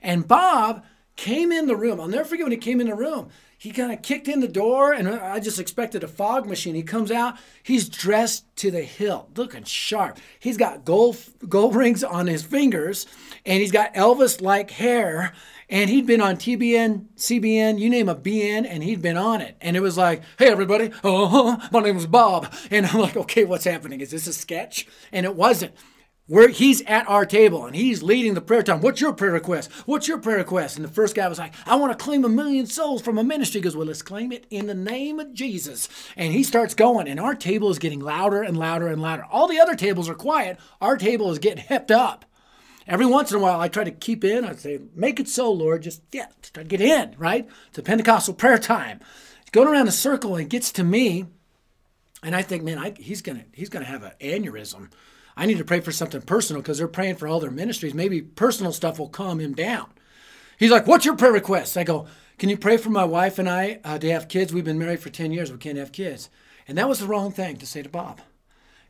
and 0.00 0.28
Bob 0.28 0.84
came 1.16 1.50
in 1.50 1.66
the 1.66 1.74
room. 1.74 2.00
I'll 2.00 2.06
never 2.06 2.26
forget 2.26 2.44
when 2.44 2.52
he 2.52 2.58
came 2.58 2.80
in 2.80 2.86
the 2.86 2.94
room 2.94 3.30
he 3.60 3.72
kind 3.72 3.92
of 3.92 4.00
kicked 4.00 4.26
in 4.26 4.40
the 4.40 4.48
door, 4.48 4.94
and 4.94 5.06
I 5.06 5.38
just 5.38 5.60
expected 5.60 6.02
a 6.02 6.08
fog 6.08 6.46
machine. 6.46 6.74
He 6.74 6.82
comes 6.82 7.10
out, 7.10 7.36
he's 7.62 7.90
dressed 7.90 8.46
to 8.56 8.70
the 8.70 8.80
hilt, 8.80 9.36
looking 9.36 9.64
sharp. 9.64 10.18
He's 10.38 10.56
got 10.56 10.86
gold 10.86 11.18
gold 11.46 11.74
rings 11.74 12.02
on 12.02 12.26
his 12.26 12.42
fingers, 12.42 13.04
and 13.44 13.60
he's 13.60 13.70
got 13.70 13.92
Elvis-like 13.92 14.70
hair. 14.70 15.34
And 15.68 15.90
he'd 15.90 16.06
been 16.06 16.22
on 16.22 16.36
TBN, 16.36 17.08
CBN, 17.16 17.78
you 17.78 17.90
name 17.90 18.08
a 18.08 18.16
BN, 18.16 18.66
and 18.66 18.82
he'd 18.82 19.02
been 19.02 19.18
on 19.18 19.42
it. 19.42 19.56
And 19.60 19.76
it 19.76 19.80
was 19.80 19.96
like, 19.96 20.22
hey, 20.38 20.48
everybody, 20.48 20.90
oh, 21.04 21.62
my 21.70 21.80
name 21.80 21.98
is 21.98 22.06
Bob. 22.06 22.52
And 22.70 22.86
I'm 22.86 22.98
like, 22.98 23.16
okay, 23.16 23.44
what's 23.44 23.66
happening? 23.66 24.00
Is 24.00 24.10
this 24.10 24.26
a 24.26 24.32
sketch? 24.32 24.88
And 25.12 25.26
it 25.26 25.36
wasn't. 25.36 25.74
He's 26.30 26.80
at 26.82 27.08
our 27.08 27.26
table 27.26 27.66
and 27.66 27.74
he's 27.74 28.04
leading 28.04 28.34
the 28.34 28.40
prayer 28.40 28.62
time. 28.62 28.80
What's 28.80 29.00
your 29.00 29.12
prayer 29.12 29.32
request? 29.32 29.68
What's 29.84 30.06
your 30.06 30.18
prayer 30.18 30.36
request? 30.36 30.76
And 30.76 30.84
the 30.84 30.90
first 30.90 31.16
guy 31.16 31.26
was 31.26 31.40
like, 31.40 31.54
I 31.66 31.74
want 31.74 31.90
to 31.90 32.02
claim 32.02 32.24
a 32.24 32.28
million 32.28 32.66
souls 32.66 33.02
from 33.02 33.18
a 33.18 33.24
ministry. 33.24 33.58
He 33.58 33.64
goes, 33.64 33.76
Well, 33.76 33.88
let's 33.88 34.00
claim 34.00 34.30
it 34.30 34.46
in 34.48 34.68
the 34.68 34.74
name 34.74 35.18
of 35.18 35.34
Jesus. 35.34 35.88
And 36.16 36.32
he 36.32 36.44
starts 36.44 36.74
going, 36.74 37.08
and 37.08 37.18
our 37.18 37.34
table 37.34 37.68
is 37.68 37.80
getting 37.80 37.98
louder 37.98 38.44
and 38.44 38.56
louder 38.56 38.86
and 38.86 39.02
louder. 39.02 39.24
All 39.28 39.48
the 39.48 39.58
other 39.58 39.74
tables 39.74 40.08
are 40.08 40.14
quiet. 40.14 40.60
Our 40.80 40.96
table 40.96 41.32
is 41.32 41.40
getting 41.40 41.64
hepped 41.64 41.90
up. 41.90 42.24
Every 42.86 43.06
once 43.06 43.32
in 43.32 43.38
a 43.38 43.40
while, 43.40 43.60
I 43.60 43.66
try 43.66 43.82
to 43.82 43.90
keep 43.90 44.22
in. 44.22 44.44
I 44.44 44.54
say, 44.54 44.78
Make 44.94 45.18
it 45.18 45.28
so, 45.28 45.50
Lord. 45.50 45.82
Just, 45.82 46.00
yeah, 46.12 46.28
try 46.52 46.62
to 46.62 46.68
get 46.68 46.80
in, 46.80 47.16
right? 47.18 47.48
It's 47.70 47.78
a 47.78 47.82
Pentecostal 47.82 48.34
prayer 48.34 48.58
time. 48.58 49.00
He's 49.40 49.50
going 49.50 49.66
around 49.66 49.88
a 49.88 49.92
circle 49.92 50.36
and 50.36 50.48
gets 50.48 50.70
to 50.72 50.84
me. 50.84 51.26
And 52.22 52.36
I 52.36 52.42
think, 52.42 52.62
man, 52.62 52.78
I, 52.78 52.94
he's 52.96 53.20
gonna 53.20 53.46
he's 53.52 53.68
gonna 53.68 53.86
have 53.86 54.04
an 54.04 54.12
aneurysm 54.20 54.90
I 55.36 55.46
need 55.46 55.58
to 55.58 55.64
pray 55.64 55.80
for 55.80 55.92
something 55.92 56.22
personal 56.22 56.62
because 56.62 56.78
they're 56.78 56.88
praying 56.88 57.16
for 57.16 57.26
all 57.28 57.40
their 57.40 57.50
ministries. 57.50 57.94
Maybe 57.94 58.20
personal 58.20 58.72
stuff 58.72 58.98
will 58.98 59.08
calm 59.08 59.40
him 59.40 59.54
down. 59.54 59.86
He's 60.58 60.70
like, 60.70 60.86
What's 60.86 61.04
your 61.04 61.16
prayer 61.16 61.32
request? 61.32 61.76
I 61.76 61.84
go, 61.84 62.06
Can 62.38 62.48
you 62.48 62.56
pray 62.56 62.76
for 62.76 62.90
my 62.90 63.04
wife 63.04 63.38
and 63.38 63.48
I 63.48 63.80
uh, 63.84 63.98
to 63.98 64.10
have 64.10 64.28
kids? 64.28 64.52
We've 64.52 64.64
been 64.64 64.78
married 64.78 65.00
for 65.00 65.10
10 65.10 65.32
years. 65.32 65.50
We 65.50 65.58
can't 65.58 65.78
have 65.78 65.92
kids. 65.92 66.28
And 66.68 66.76
that 66.78 66.88
was 66.88 67.00
the 67.00 67.06
wrong 67.06 67.32
thing 67.32 67.56
to 67.56 67.66
say 67.66 67.82
to 67.82 67.88
Bob. 67.88 68.20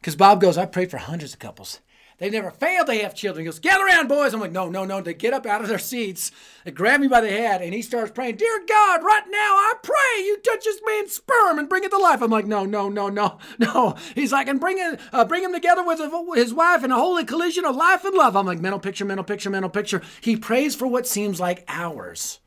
Because 0.00 0.16
Bob 0.16 0.40
goes, 0.40 0.58
I 0.58 0.66
prayed 0.66 0.90
for 0.90 0.98
hundreds 0.98 1.34
of 1.34 1.38
couples. 1.38 1.80
They 2.20 2.28
never 2.28 2.50
failed. 2.50 2.86
They 2.86 2.98
have 2.98 3.14
children. 3.14 3.42
He 3.42 3.46
goes, 3.46 3.58
gather 3.58 3.86
around, 3.86 4.08
boys. 4.08 4.34
I'm 4.34 4.40
like, 4.40 4.52
no, 4.52 4.68
no, 4.68 4.84
no. 4.84 5.00
They 5.00 5.14
get 5.14 5.32
up 5.32 5.46
out 5.46 5.62
of 5.62 5.68
their 5.68 5.78
seats. 5.78 6.30
They 6.64 6.70
grab 6.70 7.00
me 7.00 7.08
by 7.08 7.22
the 7.22 7.30
head, 7.30 7.62
and 7.62 7.72
he 7.72 7.80
starts 7.80 8.12
praying, 8.12 8.36
Dear 8.36 8.62
God, 8.68 9.02
right 9.02 9.24
now 9.26 9.38
I 9.38 9.72
pray 9.82 10.24
you 10.26 10.36
touch 10.36 10.62
this 10.64 10.82
man's 10.86 11.12
sperm 11.12 11.58
and 11.58 11.66
bring 11.66 11.82
it 11.82 11.90
to 11.90 11.96
life. 11.96 12.20
I'm 12.20 12.30
like, 12.30 12.46
no, 12.46 12.66
no, 12.66 12.90
no, 12.90 13.08
no, 13.08 13.38
no. 13.58 13.96
He's 14.14 14.32
like, 14.32 14.48
and 14.48 14.60
bring 14.60 14.76
it, 14.78 15.00
uh, 15.14 15.24
bring 15.24 15.42
him 15.42 15.54
together 15.54 15.82
with 15.82 15.98
his 16.36 16.52
wife 16.52 16.84
in 16.84 16.90
a 16.90 16.96
holy 16.96 17.24
collision 17.24 17.64
of 17.64 17.74
life 17.74 18.04
and 18.04 18.14
love. 18.14 18.36
I'm 18.36 18.44
like, 18.44 18.60
mental 18.60 18.80
picture, 18.80 19.06
mental 19.06 19.24
picture, 19.24 19.48
mental 19.48 19.70
picture. 19.70 20.02
He 20.20 20.36
prays 20.36 20.76
for 20.76 20.86
what 20.86 21.06
seems 21.06 21.40
like 21.40 21.64
hours. 21.68 22.40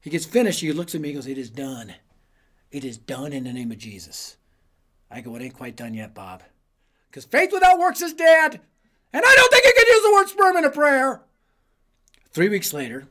He 0.00 0.10
gets 0.10 0.26
finished. 0.26 0.60
He 0.60 0.72
looks 0.72 0.96
at 0.96 1.00
me. 1.00 1.10
He 1.10 1.14
goes, 1.14 1.28
It 1.28 1.38
is 1.38 1.48
done. 1.48 1.94
It 2.72 2.84
is 2.84 2.98
done 2.98 3.32
in 3.32 3.44
the 3.44 3.52
name 3.52 3.70
of 3.70 3.78
Jesus. 3.78 4.36
I 5.12 5.20
go, 5.20 5.36
It 5.36 5.42
ain't 5.42 5.54
quite 5.54 5.76
done 5.76 5.94
yet, 5.94 6.12
Bob. 6.12 6.42
Because 7.14 7.26
faith 7.26 7.52
without 7.52 7.78
works 7.78 8.02
is 8.02 8.12
dead. 8.12 8.60
And 9.12 9.22
I 9.24 9.34
don't 9.36 9.52
think 9.52 9.64
you 9.64 9.72
can 9.76 9.86
use 9.86 10.02
the 10.02 10.12
word 10.14 10.28
sperm 10.28 10.56
in 10.56 10.64
a 10.64 10.70
prayer. 10.70 11.22
Three 12.32 12.48
weeks 12.48 12.72
later, 12.72 13.06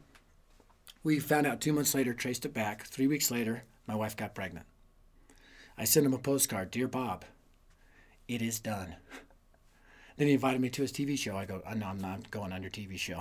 we 1.05 1.19
found 1.19 1.48
out 1.48 1.62
two 1.62 1.72
months 1.72 1.95
later, 1.95 2.13
traced 2.13 2.43
it 2.43 2.53
back. 2.53 2.83
Three 2.83 3.07
weeks 3.07 3.31
later, 3.31 3.63
my 3.88 3.95
wife 3.95 4.17
got 4.17 4.36
pregnant. 4.36 4.65
I 5.77 5.86
sent 5.86 6.05
him 6.05 6.13
a 6.13 6.17
postcard 6.17 6.69
Dear 6.69 6.89
Bob, 6.89 7.24
it 8.27 8.41
is 8.41 8.60
done. 8.60 8.98
Then 10.17 10.27
he 10.27 10.33
invited 10.33 10.60
me 10.60 10.69
to 10.72 10.81
his 10.81 10.91
TV 10.91 11.17
show. 11.17 11.38
I 11.38 11.45
go, 11.45 11.63
oh, 11.65 11.74
no, 11.74 11.86
I'm 11.88 11.98
not 11.98 12.29
going 12.29 12.51
on 12.51 12.62
your 12.62 12.72
TV 12.72 13.00
show. 13.00 13.19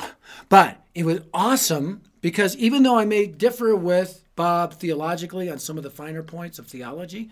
But 0.49 0.85
it 0.97 1.07
was 1.07 1.21
awesome 1.33 2.03
because 2.21 2.57
even 2.57 2.83
though 2.83 2.99
I 2.99 3.05
may 3.05 3.27
differ 3.27 3.77
with 3.77 4.25
Bob 4.35 4.75
theologically 4.75 5.49
on 5.49 5.61
some 5.61 5.79
of 5.79 5.85
the 5.85 5.91
finer 5.91 6.25
points 6.25 6.59
of 6.59 6.67
theology, 6.67 7.31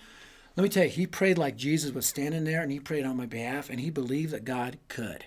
let 0.61 0.65
me 0.65 0.69
tell 0.69 0.85
you, 0.85 0.91
he 0.91 1.07
prayed 1.07 1.39
like 1.39 1.57
Jesus 1.57 1.93
was 1.95 2.05
standing 2.05 2.45
there 2.45 2.61
and 2.61 2.71
he 2.71 2.79
prayed 2.79 3.07
on 3.07 3.17
my 3.17 3.25
behalf 3.25 3.71
and 3.71 3.81
he 3.81 3.89
believed 3.89 4.31
that 4.33 4.45
God 4.45 4.77
could. 4.89 5.25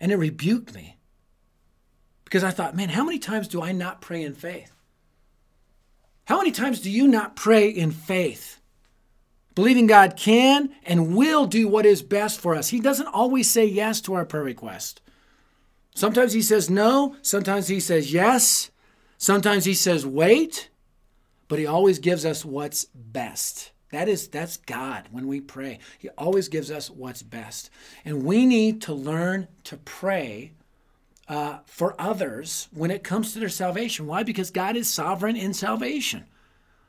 And 0.00 0.10
it 0.10 0.16
rebuked 0.16 0.74
me. 0.74 0.98
because 2.26 2.42
I 2.42 2.50
thought, 2.50 2.76
man, 2.76 2.88
how 2.88 3.04
many 3.04 3.20
times 3.20 3.46
do 3.46 3.62
I 3.62 3.70
not 3.70 4.00
pray 4.00 4.22
in 4.22 4.34
faith? 4.34 4.72
How 6.24 6.38
many 6.38 6.50
times 6.50 6.80
do 6.80 6.90
you 6.90 7.06
not 7.06 7.36
pray 7.36 7.68
in 7.68 7.92
faith? 7.92 8.60
Believing 9.54 9.86
God 9.86 10.16
can 10.16 10.70
and 10.84 11.16
will 11.16 11.46
do 11.46 11.68
what 11.68 11.86
is 11.86 12.02
best 12.02 12.40
for 12.40 12.56
us. 12.56 12.68
He 12.68 12.80
doesn't 12.80 13.06
always 13.06 13.48
say 13.48 13.64
yes 13.64 14.00
to 14.02 14.14
our 14.14 14.24
prayer 14.26 14.42
request. 14.42 15.00
Sometimes 15.94 16.32
He 16.32 16.42
says 16.42 16.68
no, 16.68 17.14
sometimes 17.22 17.68
He 17.68 17.78
says 17.78 18.12
yes, 18.12 18.72
sometimes 19.16 19.64
He 19.64 19.72
says 19.72 20.04
wait, 20.04 20.68
but 21.46 21.60
He 21.60 21.66
always 21.66 22.00
gives 22.00 22.26
us 22.26 22.44
what's 22.44 22.86
best. 22.86 23.70
That 23.90 24.08
is 24.08 24.28
that's 24.28 24.56
God 24.56 25.08
when 25.10 25.28
we 25.28 25.40
pray. 25.40 25.78
He 25.98 26.08
always 26.10 26.48
gives 26.48 26.70
us 26.70 26.90
what's 26.90 27.22
best. 27.22 27.70
And 28.04 28.24
we 28.24 28.44
need 28.46 28.82
to 28.82 28.92
learn 28.92 29.48
to 29.64 29.76
pray 29.76 30.52
uh, 31.28 31.58
for 31.66 32.00
others 32.00 32.68
when 32.72 32.90
it 32.90 33.04
comes 33.04 33.32
to 33.32 33.38
their 33.38 33.48
salvation. 33.48 34.06
Why? 34.06 34.22
Because 34.22 34.50
God 34.50 34.76
is 34.76 34.88
sovereign 34.88 35.36
in 35.36 35.54
salvation. 35.54 36.24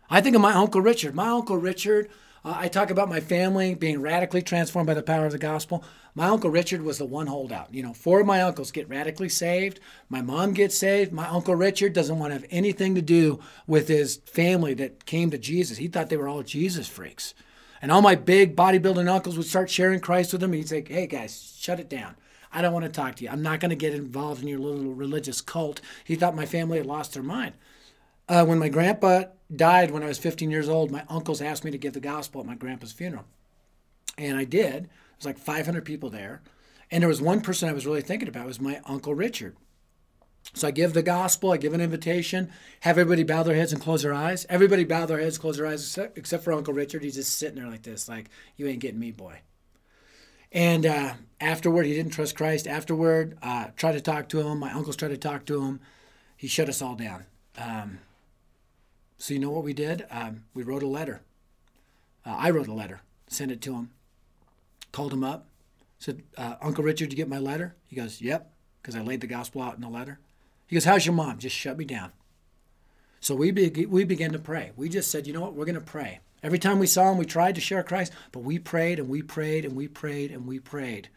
I 0.10 0.22
think 0.22 0.36
of 0.36 0.42
my 0.42 0.54
Uncle 0.54 0.82
Richard. 0.82 1.14
My 1.16 1.30
Uncle 1.30 1.58
Richard, 1.58 2.10
uh, 2.48 2.56
I 2.58 2.70
talk 2.70 2.90
about 2.90 3.10
my 3.10 3.20
family 3.20 3.76
being 3.76 4.02
radically 4.02 4.42
transformed 4.42 4.88
by 4.88 4.94
the 4.94 5.04
power 5.04 5.26
of 5.26 5.34
the 5.34 5.38
gospel. 5.38 5.84
My 6.16 6.28
Uncle 6.28 6.50
Richard 6.50 6.82
was 6.82 6.98
the 6.98 7.06
one 7.06 7.28
holdout. 7.28 7.74
You 7.74 7.84
know, 7.84 7.94
four 7.94 8.22
of 8.22 8.26
my 8.26 8.42
uncles 8.42 8.72
get 8.72 8.88
radically 8.88 9.28
saved. 9.28 9.82
My 10.08 10.22
mom 10.22 10.54
gets 10.54 10.78
saved. 10.78 11.12
My 11.12 11.28
Uncle 11.28 11.56
Richard 11.56 11.92
doesn't 11.92 12.18
want 12.18 12.32
to 12.32 12.40
have 12.40 12.46
anything 12.50 12.96
to 12.96 13.02
do 13.02 13.42
with 13.68 13.90
his 13.90 14.18
family 14.26 14.74
that 14.76 15.06
came 15.06 15.30
to 15.32 15.38
Jesus. 15.38 15.78
He 15.78 15.90
thought 15.90 16.10
they 16.10 16.16
were 16.16 16.30
all 16.30 16.42
Jesus 16.42 16.88
freaks. 16.88 17.34
And 17.82 17.92
all 17.92 18.02
my 18.02 18.16
big 18.16 18.56
bodybuilding 18.56 19.10
uncles 19.10 19.36
would 19.36 19.46
start 19.46 19.70
sharing 19.70 20.00
Christ 20.00 20.32
with 20.32 20.42
him. 20.42 20.54
He'd 20.54 20.70
say, 20.70 20.86
hey 20.88 21.06
guys, 21.06 21.56
shut 21.60 21.82
it 21.82 21.90
down. 21.90 22.16
I 22.52 22.62
don't 22.62 22.74
want 22.74 22.86
to 22.86 22.92
talk 22.92 23.16
to 23.16 23.26
you. 23.26 23.30
I'm 23.30 23.44
not 23.44 23.60
going 23.60 23.72
to 23.72 23.76
get 23.76 23.94
involved 23.94 24.42
in 24.42 24.48
your 24.48 24.60
little 24.60 24.94
religious 24.94 25.42
cult. 25.42 25.82
He 26.06 26.16
thought 26.16 26.34
my 26.34 26.46
family 26.46 26.78
had 26.78 26.88
lost 26.88 27.14
their 27.14 27.24
mind. 27.24 27.56
Uh, 28.30 28.46
when 28.46 28.58
my 28.58 28.70
grandpa 28.70 29.26
died 29.54 29.92
when 29.92 30.04
I 30.04 30.08
was 30.08 30.18
15 30.18 30.52
years 30.52 30.70
old, 30.70 30.92
my 30.92 31.04
uncles 31.10 31.42
asked 31.42 31.64
me 31.64 31.72
to 31.72 31.78
give 31.78 31.94
the 31.94 32.00
gospel 32.00 32.42
at 32.42 32.48
my 32.48 32.56
grandpa's 32.56 32.92
funeral. 32.92 33.26
And 34.18 34.38
I 34.38 34.44
did. 34.44 34.86
There 34.86 34.90
was 35.18 35.26
like 35.26 35.38
500 35.38 35.86
people 35.86 36.10
there. 36.10 36.42
And 36.92 37.02
there 37.02 37.10
was 37.10 37.22
one 37.22 37.42
person 37.42 37.70
I 37.70 37.74
was 37.74 37.86
really 37.86 38.02
thinking 38.02 38.28
about. 38.28 38.46
It 38.46 38.48
was 38.48 38.60
my 38.60 38.82
Uncle 38.86 39.14
Richard. 39.14 39.56
So 40.54 40.68
I 40.68 40.72
give 40.72 40.94
the 40.94 41.04
gospel, 41.04 41.52
I 41.52 41.58
give 41.58 41.74
an 41.74 41.82
invitation, 41.82 42.50
have 42.82 42.98
everybody 42.98 43.24
bow 43.24 43.44
their 43.44 43.56
heads 43.56 43.74
and 43.74 43.82
close 43.82 44.04
their 44.04 44.14
eyes. 44.14 44.46
Everybody 44.50 44.86
bow 44.86 45.06
their 45.06 45.20
heads, 45.20 45.38
close 45.38 45.58
their 45.58 45.68
eyes, 45.68 45.82
except, 45.82 46.18
except 46.18 46.44
for 46.44 46.54
Uncle 46.54 46.74
Richard. 46.74 47.04
He's 47.04 47.16
just 47.16 47.38
sitting 47.38 47.58
there 47.62 47.70
like 47.70 47.84
this, 47.84 48.08
like, 48.08 48.30
you 48.56 48.66
ain't 48.68 48.80
getting 48.80 49.00
me, 49.00 49.12
boy. 49.12 49.42
And 50.52 50.86
uh, 50.86 51.14
afterward, 51.42 51.86
he 51.86 51.94
didn't 51.94 52.14
trust 52.14 52.38
Christ. 52.38 52.68
Afterward, 52.68 53.38
uh, 53.42 53.68
tried 53.76 53.94
to 53.94 54.02
talk 54.02 54.30
to 54.30 54.40
him. 54.40 54.60
My 54.60 54.72
uncles 54.72 54.96
tried 54.96 55.10
to 55.10 55.18
talk 55.18 55.46
to 55.48 55.62
him. 55.62 55.82
He 56.38 56.48
shut 56.48 56.70
us 56.70 56.82
all 56.82 56.96
down. 56.96 57.26
Um, 57.58 58.00
so 59.18 59.34
you 59.34 59.40
know 59.40 59.50
what 59.50 59.64
we 59.64 59.74
did? 59.74 60.06
Um, 60.12 60.44
we 60.54 60.64
wrote 60.64 60.84
a 60.84 60.88
letter. 60.88 61.22
Uh, 62.26 62.36
I 62.38 62.50
wrote 62.50 62.68
a 62.68 62.74
letter, 62.74 63.02
sent 63.28 63.52
it 63.52 63.62
to 63.62 63.74
him, 63.74 63.92
called 64.92 65.14
him 65.14 65.24
up, 65.24 65.48
said, 65.98 66.24
uh, 66.38 66.56
Uncle 66.62 66.84
Richard, 66.84 67.12
you 67.12 67.18
get 67.18 67.30
my 67.30 67.40
letter? 67.40 67.76
He 67.88 67.96
goes, 67.96 68.22
Yep, 68.22 68.52
because 68.82 68.96
I 68.96 69.02
laid 69.02 69.22
the 69.22 69.28
gospel 69.28 69.62
out 69.62 69.76
in 69.76 69.82
the 69.82 69.90
letter. 69.90 70.20
He 70.68 70.76
goes, 70.76 70.86
How's 70.86 71.06
your 71.06 71.16
mom? 71.16 71.38
Just 71.38 71.56
shut 71.56 71.78
me 71.78 71.86
down. 71.86 72.12
So 73.20 73.34
we, 73.34 73.52
be- 73.52 73.86
we 73.86 74.04
began 74.04 74.32
to 74.34 74.40
pray. 74.40 74.72
We 74.76 74.90
just 74.90 75.10
said, 75.10 75.26
You 75.26 75.34
know 75.34 75.42
what? 75.42 75.54
We're 75.54 75.66
going 75.66 75.76
to 75.76 75.82
pray. 75.82 76.20
Every 76.44 76.60
time 76.60 76.78
we 76.78 76.88
saw 76.88 77.12
him, 77.12 77.18
we 77.18 77.26
tried 77.26 77.56
to 77.56 77.62
share 77.62 77.82
Christ, 77.82 78.14
but 78.32 78.42
we 78.42 78.60
prayed 78.60 79.00
and 79.00 79.10
we 79.10 79.24
prayed 79.24 79.66
and 79.66 79.76
we 79.76 79.88
prayed 79.88 80.32
and 80.32 80.46
we 80.46 80.60
prayed 80.60 81.10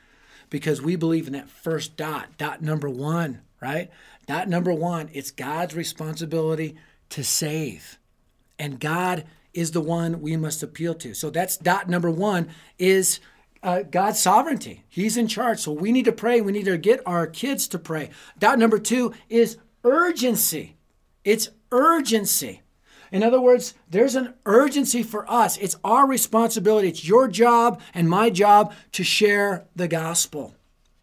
because 0.48 0.80
we 0.80 0.96
believe 0.96 1.26
in 1.26 1.34
that 1.34 1.50
first 1.50 1.96
dot, 1.96 2.38
dot 2.38 2.62
number 2.62 2.88
one, 2.88 3.42
right? 3.60 3.90
Dot 4.26 4.48
number 4.48 4.72
one, 4.72 5.10
it's 5.12 5.30
God's 5.30 5.74
responsibility 5.74 6.76
to 7.10 7.24
save. 7.24 7.98
And 8.58 8.80
God 8.80 9.24
is 9.52 9.72
the 9.72 9.80
one 9.80 10.20
we 10.20 10.36
must 10.36 10.62
appeal 10.62 10.94
to. 10.94 11.14
So 11.14 11.30
that's 11.30 11.56
dot 11.56 11.88
number 11.88 12.10
one 12.10 12.48
is 12.78 13.20
uh, 13.62 13.82
God's 13.82 14.20
sovereignty. 14.20 14.84
He's 14.88 15.16
in 15.16 15.26
charge. 15.26 15.60
So 15.60 15.72
we 15.72 15.92
need 15.92 16.04
to 16.06 16.12
pray. 16.12 16.40
We 16.40 16.52
need 16.52 16.64
to 16.64 16.78
get 16.78 17.02
our 17.06 17.26
kids 17.26 17.68
to 17.68 17.78
pray. 17.78 18.10
Dot 18.38 18.58
number 18.58 18.78
two 18.78 19.12
is 19.28 19.58
urgency. 19.84 20.76
It's 21.24 21.50
urgency. 21.70 22.62
In 23.12 23.22
other 23.22 23.40
words, 23.40 23.74
there's 23.88 24.14
an 24.14 24.34
urgency 24.46 25.02
for 25.02 25.30
us. 25.30 25.56
It's 25.58 25.76
our 25.82 26.06
responsibility. 26.06 26.88
It's 26.88 27.06
your 27.06 27.26
job 27.26 27.80
and 27.92 28.08
my 28.08 28.30
job 28.30 28.72
to 28.92 29.02
share 29.02 29.66
the 29.74 29.88
gospel. 29.88 30.54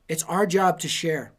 It's 0.07 0.23
our 0.23 0.45
job 0.45 0.79
to 0.79 0.87
share. 0.87 1.33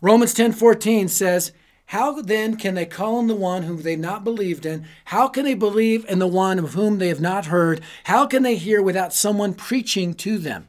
Romans 0.00 0.32
10:14 0.34 1.08
says, 1.08 1.52
"How 1.86 2.20
then 2.20 2.56
can 2.56 2.74
they 2.74 2.86
call 2.86 3.16
on 3.16 3.26
the 3.26 3.34
one 3.34 3.62
whom 3.62 3.82
they've 3.82 3.98
not 3.98 4.24
believed 4.24 4.66
in? 4.66 4.86
How 5.06 5.28
can 5.28 5.44
they 5.44 5.54
believe 5.54 6.04
in 6.08 6.18
the 6.18 6.26
one 6.26 6.58
of 6.58 6.74
whom 6.74 6.98
they 6.98 7.08
have 7.08 7.20
not 7.20 7.46
heard? 7.46 7.80
How 8.04 8.26
can 8.26 8.42
they 8.42 8.56
hear 8.56 8.82
without 8.82 9.14
someone 9.14 9.54
preaching 9.54 10.14
to 10.14 10.38
them?" 10.38 10.68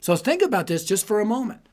So 0.00 0.14
think 0.14 0.42
about 0.42 0.66
this 0.66 0.84
just 0.84 1.06
for 1.06 1.20
a 1.20 1.24
moment. 1.24 1.68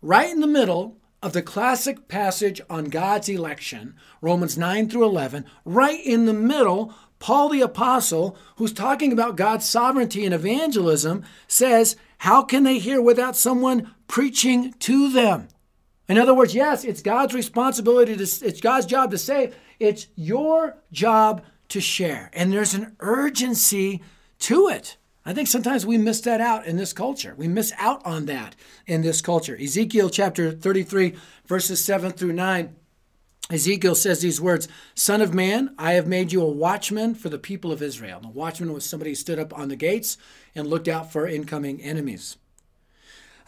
Right 0.00 0.30
in 0.30 0.40
the 0.40 0.46
middle 0.46 0.98
of 1.22 1.32
the 1.32 1.42
classic 1.42 2.08
passage 2.08 2.60
on 2.68 2.86
God's 2.86 3.28
election, 3.28 3.94
Romans 4.20 4.58
9 4.58 4.88
through 4.88 5.04
11, 5.04 5.44
right 5.64 6.04
in 6.04 6.26
the 6.26 6.32
middle, 6.32 6.92
Paul 7.20 7.50
the 7.50 7.60
Apostle, 7.60 8.36
who's 8.56 8.72
talking 8.72 9.12
about 9.12 9.36
God's 9.36 9.64
sovereignty 9.68 10.24
and 10.24 10.34
evangelism, 10.34 11.22
says, 11.46 11.94
How 12.18 12.42
can 12.42 12.64
they 12.64 12.78
hear 12.78 13.00
without 13.00 13.36
someone 13.36 13.94
preaching 14.08 14.74
to 14.80 15.10
them? 15.10 15.46
In 16.12 16.18
other 16.18 16.34
words, 16.34 16.54
yes, 16.54 16.84
it's 16.84 17.00
God's 17.00 17.32
responsibility 17.32 18.14
to, 18.14 18.22
it's 18.22 18.60
God's 18.60 18.84
job 18.84 19.12
to 19.12 19.16
save. 19.16 19.56
It's 19.80 20.08
your 20.14 20.76
job 20.92 21.42
to 21.70 21.80
share. 21.80 22.28
And 22.34 22.52
there's 22.52 22.74
an 22.74 22.94
urgency 23.00 24.02
to 24.40 24.68
it. 24.68 24.98
I 25.24 25.32
think 25.32 25.48
sometimes 25.48 25.86
we 25.86 25.96
miss 25.96 26.20
that 26.20 26.38
out 26.38 26.66
in 26.66 26.76
this 26.76 26.92
culture. 26.92 27.34
We 27.38 27.48
miss 27.48 27.72
out 27.78 28.04
on 28.04 28.26
that 28.26 28.54
in 28.86 29.00
this 29.00 29.22
culture. 29.22 29.56
Ezekiel 29.58 30.10
chapter 30.10 30.52
33, 30.52 31.14
verses 31.46 31.82
7 31.82 32.12
through 32.12 32.34
9. 32.34 32.76
Ezekiel 33.48 33.94
says 33.94 34.20
these 34.20 34.38
words 34.38 34.68
Son 34.94 35.22
of 35.22 35.32
man, 35.32 35.74
I 35.78 35.94
have 35.94 36.06
made 36.06 36.30
you 36.30 36.42
a 36.42 36.46
watchman 36.46 37.14
for 37.14 37.30
the 37.30 37.38
people 37.38 37.72
of 37.72 37.80
Israel. 37.80 38.20
The 38.20 38.28
watchman 38.28 38.74
was 38.74 38.84
somebody 38.84 39.12
who 39.12 39.14
stood 39.14 39.38
up 39.38 39.58
on 39.58 39.68
the 39.68 39.76
gates 39.76 40.18
and 40.54 40.68
looked 40.68 40.88
out 40.88 41.10
for 41.10 41.26
incoming 41.26 41.80
enemies. 41.80 42.36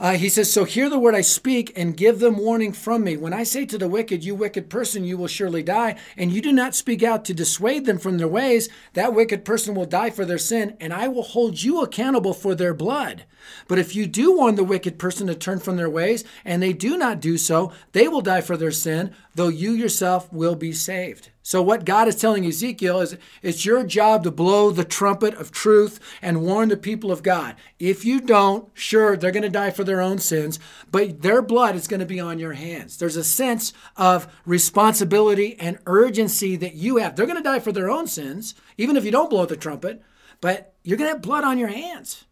Uh, 0.01 0.17
he 0.17 0.29
says, 0.29 0.53
So 0.53 0.65
hear 0.65 0.91
the 0.91 0.99
word 0.99 1.15
I 1.15 1.21
speak 1.21 1.73
and 1.77 1.97
give 1.97 2.19
them 2.19 2.37
warning 2.37 2.73
from 2.73 3.05
me. 3.05 3.17
When 3.17 3.33
I 3.33 3.45
say 3.45 3.65
to 3.67 3.79
the 3.79 3.89
wicked, 3.89 4.25
You 4.25 4.35
wicked 4.35 4.69
person, 4.69 5.05
you 5.05 5.17
will 5.17 5.29
surely 5.29 5.63
die, 5.63 5.97
and 6.17 6.33
you 6.33 6.41
do 6.41 6.53
not 6.53 6.75
speak 6.75 7.03
out 7.03 7.25
to 7.27 7.35
dissuade 7.35 7.85
them 7.85 7.99
from 7.99 8.19
their 8.19 8.29
ways, 8.29 8.69
that 8.95 9.15
wicked 9.15 9.45
person 9.45 9.75
will 9.75 9.87
die 9.87 10.11
for 10.11 10.25
their 10.25 10.39
sin, 10.39 10.77
and 10.81 10.93
I 10.93 11.09
will 11.09 11.23
hold 11.23 11.63
you 11.63 11.81
accountable 11.83 12.35
for 12.35 12.55
their 12.55 12.75
blood. 12.75 13.25
But 13.69 13.79
if 13.79 13.95
you 13.95 14.07
do 14.07 14.37
warn 14.37 14.57
the 14.57 14.65
wicked 14.65 14.99
person 14.99 15.27
to 15.29 15.35
turn 15.35 15.61
from 15.61 15.77
their 15.77 15.91
ways, 15.91 16.25
and 16.45 16.63
they 16.63 16.73
do 16.73 16.97
not 16.97 17.21
do 17.21 17.39
so, 17.39 17.73
they 17.93 18.09
will 18.09 18.23
die 18.23 18.41
for 18.41 18.57
their 18.57 18.73
sin, 18.73 19.15
though 19.35 19.49
you 19.49 19.73
yourself 19.73 20.33
will 20.33 20.57
be 20.57 20.73
saved. 20.73 21.31
So, 21.47 21.61
what 21.61 21.85
God 21.85 22.09
is 22.09 22.17
telling 22.17 22.47
Ezekiel 22.47 23.03
is 23.03 23.19
it's 23.43 23.67
your 23.67 23.85
job 23.85 24.25
to 24.25 24.31
blow 24.31 24.71
the 24.71 24.83
trumpet 24.83 25.35
of 25.35 25.53
truth 25.53 26.01
and 26.23 26.41
warn 26.41 26.71
the 26.71 26.77
people 26.79 27.13
of 27.13 27.23
God. 27.23 27.55
If 27.79 28.03
you 28.03 28.23
don't, 28.23 28.71
sure, 28.73 29.15
they're 29.15 29.31
going 29.31 29.43
to 29.43 29.51
die 29.51 29.71
for 29.71 29.85
their 29.85 30.01
own 30.01 30.19
sins, 30.19 30.59
but 30.91 31.21
their 31.21 31.43
blood 31.43 31.77
is 31.77 31.87
going 31.87 32.01
to 32.01 32.07
be 32.07 32.19
on 32.19 32.39
your 32.39 32.55
hands. 32.55 32.97
There's 32.97 33.19
a 33.19 33.23
sense 33.23 33.75
of 33.95 34.27
responsibility 34.47 35.55
and 35.61 35.79
urgency 35.85 36.57
that 36.57 36.77
you 36.77 36.97
have. 36.97 37.15
They're 37.15 37.27
going 37.27 37.37
to 37.37 37.43
die 37.43 37.61
for 37.61 37.73
their 37.73 37.91
own 37.91 38.07
sins, 38.07 38.55
even 38.79 38.97
if 38.97 39.05
you 39.05 39.11
don't 39.11 39.29
blow 39.29 39.45
the 39.45 39.55
trumpet, 39.55 40.03
but 40.41 40.73
you're 40.83 40.97
going 40.97 41.11
to 41.11 41.17
have 41.17 41.23
blood 41.23 41.45
on 41.45 41.59
your 41.59 41.69
hands, 41.69 42.25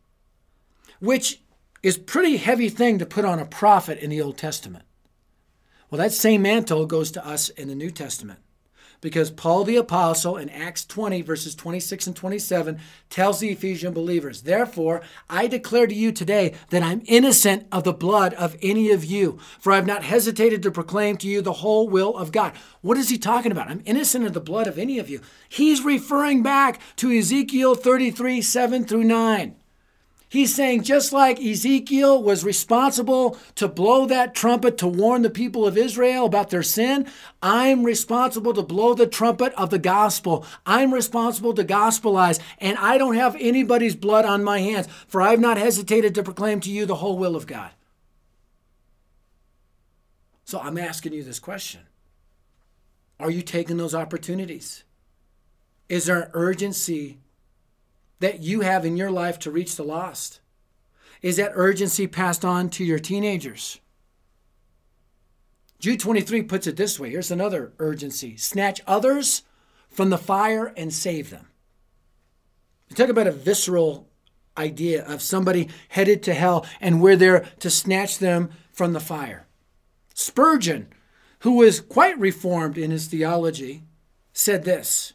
which 1.01 1.43
is 1.83 1.99
pretty 1.99 2.39
heavy 2.39 2.71
thing 2.71 2.99
to 2.99 3.05
put 3.05 3.27
on 3.27 3.39
a 3.39 3.45
prophet 3.45 3.99
in 3.99 4.09
the 4.09 4.23
Old 4.23 4.39
Testament. 4.39 4.87
Well, 5.91 5.99
that 5.99 6.13
same 6.13 6.41
mantle 6.41 6.87
goes 6.87 7.11
to 7.11 7.27
us 7.27 7.51
in 7.51 7.69
the 7.69 7.75
New 7.75 7.91
Testament 7.91 8.39
because 9.03 9.31
Paul 9.31 9.65
the 9.65 9.77
Apostle 9.77 10.39
in 10.39 10.49
Acts 10.49 10.87
20, 10.87 11.21
verses 11.21 11.55
26 11.55 12.07
and 12.07 12.17
27, 12.17 12.79
tells 13.11 13.41
the 13.41 13.51
Ephesian 13.51 13.93
believers, 13.93 14.43
Therefore, 14.43 15.03
I 15.29 15.47
declare 15.49 15.87
to 15.87 15.95
you 15.95 16.13
today 16.13 16.55
that 16.71 16.83
I'm 16.83 17.03
innocent 17.05 17.67
of 17.71 17.85
the 17.85 17.93
blood 17.93 18.33
of 18.35 18.57
any 18.63 18.91
of 18.91 19.05
you, 19.05 19.39
for 19.61 19.73
I 19.73 19.77
have 19.77 19.87
not 19.87 20.05
hesitated 20.05 20.63
to 20.63 20.71
proclaim 20.71 21.19
to 21.19 21.29
you 21.29 21.43
the 21.43 21.53
whole 21.53 21.89
will 21.89 22.17
of 22.17 22.33
God. 22.33 22.55
What 22.81 22.97
is 22.97 23.11
he 23.11 23.19
talking 23.19 23.53
about? 23.53 23.69
I'm 23.69 23.83
innocent 23.85 24.25
of 24.25 24.33
the 24.33 24.41
blood 24.41 24.67
of 24.67 24.79
any 24.79 24.99
of 24.99 25.11
you. 25.11 25.21
He's 25.49 25.83
referring 25.83 26.43
back 26.43 26.81
to 26.97 27.11
Ezekiel 27.11 27.75
33, 27.75 28.41
7 28.41 28.85
through 28.85 29.05
9. 29.05 29.57
He's 30.33 30.55
saying, 30.55 30.85
just 30.85 31.13
like 31.13 31.39
Ezekiel 31.39 32.23
was 32.23 32.43
responsible 32.43 33.37
to 33.57 33.69
blow 33.69 34.07
that 34.07 34.35
trumpet 34.35 34.79
to 34.79 34.89
warn 34.89 35.21
the 35.21 35.29
people 35.29 35.67
of 35.67 35.77
Israel 35.77 36.25
about 36.25 36.49
their 36.49 36.63
sin, 36.63 37.07
I'm 37.43 37.85
responsible 37.85 38.55
to 38.55 38.63
blow 38.63 38.95
the 38.95 39.07
trumpet 39.07 39.53
of 39.59 39.69
the 39.69 39.79
gospel. 39.79 40.47
I'm 40.65 40.95
responsible 40.95 41.53
to 41.53 41.65
gospelize, 41.65 42.41
and 42.57 42.79
I 42.79 42.97
don't 42.97 43.17
have 43.17 43.37
anybody's 43.39 43.95
blood 43.95 44.25
on 44.25 44.43
my 44.43 44.61
hands, 44.61 44.89
for 45.07 45.21
I've 45.21 45.39
not 45.39 45.59
hesitated 45.59 46.15
to 46.15 46.23
proclaim 46.23 46.61
to 46.61 46.71
you 46.71 46.87
the 46.87 46.95
whole 46.95 47.19
will 47.19 47.37
of 47.37 47.47
God. 47.47 47.73
So 50.47 50.61
I'm 50.61 50.79
asking 50.79 51.13
you 51.13 51.25
this 51.25 51.41
question 51.41 51.83
Are 53.21 53.31
you 53.31 53.43
taking 53.43 53.77
those 53.77 53.95
opportunities? 53.95 54.85
Is 55.91 56.07
there 56.07 56.23
an 56.23 56.31
urgency 56.33 57.19
that 58.23 58.41
you 58.41 58.61
have 58.61 58.87
in 58.87 58.97
your 58.97 59.11
life 59.11 59.39
to 59.41 59.51
reach 59.51 59.75
the 59.75 59.83
lost? 59.83 60.41
Is 61.23 61.37
that 61.37 61.53
urgency 61.55 62.07
passed 62.07 62.45
on 62.45 62.71
to 62.71 62.85
your 62.85 63.01
teenagers? 63.01 63.81
Jude 65.81 65.99
23 65.99 66.43
puts 66.43 66.69
it 66.69 66.77
this 66.77 67.01
way 67.01 67.11
here's 67.11 67.33
another 67.33 67.73
urgency 67.81 68.37
snatch 68.37 68.81
others 68.87 69.43
from 69.91 70.11
the 70.11 70.19
fire 70.19 70.73
and 70.77 70.95
save 70.95 71.31
them. 71.31 71.49
Talk 72.95 73.09
about 73.09 73.27
a 73.27 73.33
visceral 73.33 74.09
idea 74.57 75.05
of 75.05 75.21
somebody 75.21 75.69
headed 75.89 76.23
to 76.23 76.35
hell 76.35 76.65
and 76.81 77.03
we're 77.03 77.17
there 77.17 77.47
to 77.59 77.71
snatch 77.71 78.19
them 78.19 78.51
from 78.73 78.93
the 78.93 79.01
fire. 79.01 79.47
Spurgeon, 80.15 80.87
who 81.41 81.57
was 81.57 81.81
quite 81.81 82.17
reformed 82.21 82.79
in 82.79 82.93
his 82.93 83.07
theology, 83.09 83.83
said 84.33 84.63
this 84.63 85.15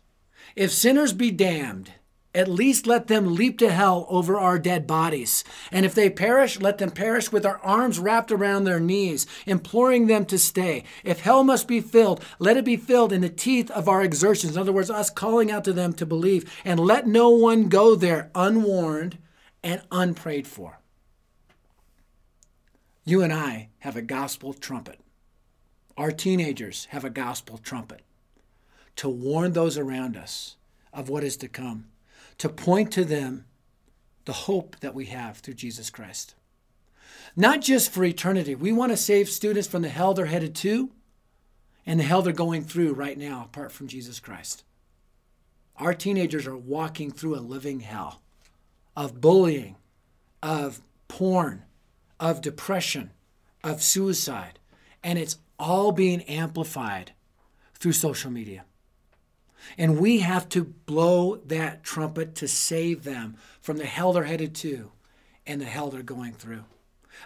If 0.57 0.73
sinners 0.73 1.13
be 1.13 1.31
damned, 1.31 1.93
at 2.37 2.47
least 2.47 2.85
let 2.85 3.07
them 3.07 3.33
leap 3.33 3.57
to 3.57 3.71
hell 3.71 4.05
over 4.09 4.37
our 4.37 4.59
dead 4.59 4.85
bodies. 4.85 5.43
And 5.71 5.87
if 5.87 5.95
they 5.95 6.07
perish, 6.07 6.59
let 6.59 6.77
them 6.77 6.91
perish 6.91 7.31
with 7.31 7.47
our 7.47 7.57
arms 7.63 7.97
wrapped 7.97 8.31
around 8.31 8.63
their 8.63 8.79
knees, 8.79 9.25
imploring 9.47 10.05
them 10.05 10.23
to 10.25 10.37
stay. 10.37 10.83
If 11.03 11.21
hell 11.21 11.43
must 11.43 11.67
be 11.67 11.81
filled, 11.81 12.23
let 12.37 12.55
it 12.55 12.63
be 12.63 12.77
filled 12.77 13.11
in 13.11 13.21
the 13.21 13.29
teeth 13.29 13.71
of 13.71 13.89
our 13.89 14.03
exertions. 14.03 14.55
In 14.55 14.61
other 14.61 14.71
words, 14.71 14.91
us 14.91 15.09
calling 15.09 15.49
out 15.49 15.63
to 15.63 15.73
them 15.73 15.93
to 15.93 16.05
believe. 16.05 16.53
And 16.63 16.79
let 16.79 17.07
no 17.07 17.29
one 17.29 17.69
go 17.69 17.95
there 17.95 18.29
unwarned 18.35 19.17
and 19.63 19.81
unprayed 19.91 20.47
for. 20.47 20.79
You 23.03 23.23
and 23.23 23.33
I 23.33 23.69
have 23.79 23.95
a 23.95 24.01
gospel 24.03 24.53
trumpet. 24.53 24.99
Our 25.97 26.11
teenagers 26.11 26.85
have 26.91 27.03
a 27.03 27.09
gospel 27.09 27.57
trumpet 27.57 28.01
to 28.97 29.09
warn 29.09 29.53
those 29.53 29.75
around 29.77 30.15
us 30.15 30.57
of 30.93 31.09
what 31.09 31.23
is 31.23 31.37
to 31.37 31.47
come 31.47 31.85
to 32.37 32.49
point 32.49 32.91
to 32.93 33.03
them 33.03 33.45
the 34.25 34.33
hope 34.33 34.79
that 34.81 34.93
we 34.93 35.05
have 35.05 35.37
through 35.37 35.55
Jesus 35.55 35.89
Christ. 35.89 36.35
Not 37.35 37.61
just 37.61 37.91
for 37.91 38.03
eternity. 38.03 38.55
We 38.55 38.71
want 38.71 38.91
to 38.91 38.97
save 38.97 39.29
students 39.29 39.67
from 39.67 39.81
the 39.81 39.89
hell 39.89 40.13
they're 40.13 40.25
headed 40.25 40.55
to 40.55 40.91
and 41.85 41.99
the 41.99 42.03
hell 42.03 42.21
they're 42.21 42.33
going 42.33 42.63
through 42.63 42.93
right 42.93 43.17
now 43.17 43.43
apart 43.45 43.71
from 43.71 43.87
Jesus 43.87 44.19
Christ. 44.19 44.63
Our 45.77 45.93
teenagers 45.93 46.47
are 46.47 46.57
walking 46.57 47.11
through 47.11 47.35
a 47.35 47.39
living 47.39 47.81
hell 47.81 48.21
of 48.95 49.21
bullying, 49.21 49.75
of 50.41 50.81
porn, 51.07 51.63
of 52.19 52.41
depression, 52.41 53.11
of 53.63 53.83
suicide, 53.83 54.59
and 55.03 55.19
it's 55.19 55.37
all 55.59 55.91
being 55.91 56.23
amplified 56.23 57.11
through 57.75 57.91
social 57.91 58.31
media. 58.31 58.65
And 59.77 59.99
we 59.99 60.19
have 60.19 60.47
to 60.49 60.63
blow 60.63 61.37
that 61.37 61.83
trumpet 61.83 62.35
to 62.35 62.47
save 62.47 63.03
them 63.03 63.37
from 63.59 63.77
the 63.77 63.85
hell 63.85 64.13
they're 64.13 64.23
headed 64.23 64.55
to 64.55 64.91
and 65.45 65.61
the 65.61 65.65
hell 65.65 65.89
they're 65.89 66.03
going 66.03 66.33
through. 66.33 66.65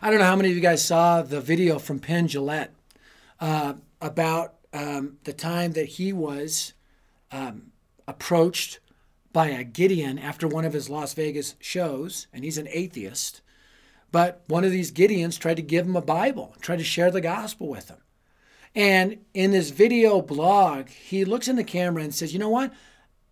I 0.01 0.09
don't 0.09 0.19
know 0.19 0.25
how 0.25 0.35
many 0.35 0.49
of 0.49 0.55
you 0.55 0.61
guys 0.61 0.83
saw 0.83 1.21
the 1.21 1.41
video 1.41 1.79
from 1.79 1.99
Penn 1.99 2.27
Jillette 2.27 2.69
uh, 3.39 3.73
about 3.99 4.55
um, 4.73 5.17
the 5.23 5.33
time 5.33 5.73
that 5.73 5.87
he 5.87 6.13
was 6.13 6.73
um, 7.31 7.71
approached 8.07 8.79
by 9.33 9.47
a 9.47 9.63
Gideon 9.63 10.19
after 10.19 10.47
one 10.47 10.65
of 10.65 10.73
his 10.73 10.89
Las 10.89 11.13
Vegas 11.13 11.55
shows, 11.59 12.27
and 12.33 12.43
he's 12.43 12.57
an 12.57 12.67
atheist. 12.69 13.41
But 14.11 14.43
one 14.47 14.63
of 14.63 14.71
these 14.71 14.91
Gideons 14.91 15.39
tried 15.39 15.55
to 15.55 15.61
give 15.61 15.85
him 15.85 15.95
a 15.95 16.01
Bible, 16.01 16.55
tried 16.61 16.79
to 16.79 16.83
share 16.83 17.11
the 17.11 17.21
gospel 17.21 17.69
with 17.69 17.89
him. 17.89 17.97
And 18.75 19.17
in 19.33 19.51
this 19.51 19.69
video 19.69 20.21
blog, 20.21 20.89
he 20.89 21.25
looks 21.25 21.47
in 21.47 21.55
the 21.55 21.63
camera 21.63 22.03
and 22.03 22.13
says, 22.13 22.33
You 22.33 22.39
know 22.39 22.49
what? 22.49 22.73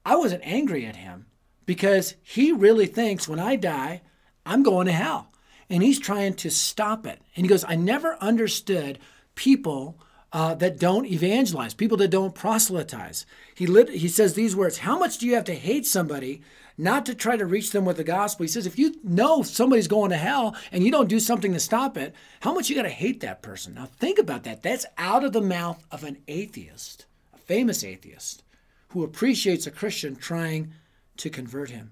I 0.06 0.16
wasn't 0.16 0.46
angry 0.46 0.86
at 0.86 0.98
him 0.98 1.28
because 1.66 2.16
he 2.22 2.52
really 2.52 2.88
thinks 2.88 3.28
when 3.28 3.40
I 3.40 3.56
die, 3.56 4.02
I'm 4.46 4.64
going 4.64 4.88
to 4.88 4.92
hell. 4.92 5.32
And 5.70 5.84
he's 5.84 6.00
trying 6.00 6.34
to 6.36 6.50
stop 6.50 7.06
it. 7.06 7.22
And 7.36 7.46
he 7.46 7.48
goes, 7.48 7.64
I 7.64 7.76
never 7.76 8.18
understood 8.20 8.98
people 9.36 10.00
uh, 10.34 10.56
that 10.56 10.80
don't 10.80 11.06
evangelize, 11.06 11.74
people 11.74 11.98
that 11.98 12.10
don't 12.10 12.36
proselytize. 12.36 13.26
He, 13.56 13.68
lit, 13.68 13.90
he 13.90 14.08
says 14.08 14.34
these 14.34 14.56
words 14.56 14.80
How 14.80 14.98
much 14.98 15.18
do 15.18 15.28
you 15.28 15.36
have 15.36 15.46
to 15.46 15.56
hate 15.56 15.86
somebody 15.86 16.42
not 16.80 17.06
to 17.06 17.14
try 17.14 17.36
to 17.36 17.46
reach 17.46 17.72
them 17.72 17.84
with 17.84 17.98
the 17.98 18.06
gospel. 18.06 18.46
He 18.46 18.48
says, 18.48 18.66
if 18.66 18.80
you 18.80 18.96
know 19.04 19.44
somebody's 19.44 19.90
going 19.90 20.12
to 20.12 20.18
hell 20.18 20.56
and 20.72 20.82
you 20.82 20.92
don't 20.92 21.10
do 21.10 21.20
something 21.20 21.52
to 21.52 21.60
stop 21.60 21.98
it, 21.98 22.16
how 22.40 22.54
much 22.54 22.70
you 22.70 22.76
got 22.76 22.84
to 22.84 22.90
hate 22.90 23.20
that 23.20 23.42
person? 23.42 23.74
Now 23.74 23.86
think 23.86 24.18
about 24.18 24.44
that. 24.44 24.64
That's 24.64 24.86
out 24.98 25.26
of 25.26 25.34
the 25.34 25.42
mouth 25.42 25.84
of 25.92 26.06
an 26.06 26.20
atheist, 26.30 27.06
a 27.34 27.38
famous 27.38 27.84
atheist, 27.84 28.44
who 28.90 29.04
appreciates 29.04 29.68
a 29.68 29.72
Christian 29.72 30.16
trying 30.16 30.72
to 31.18 31.30
convert 31.30 31.70
him. 31.70 31.92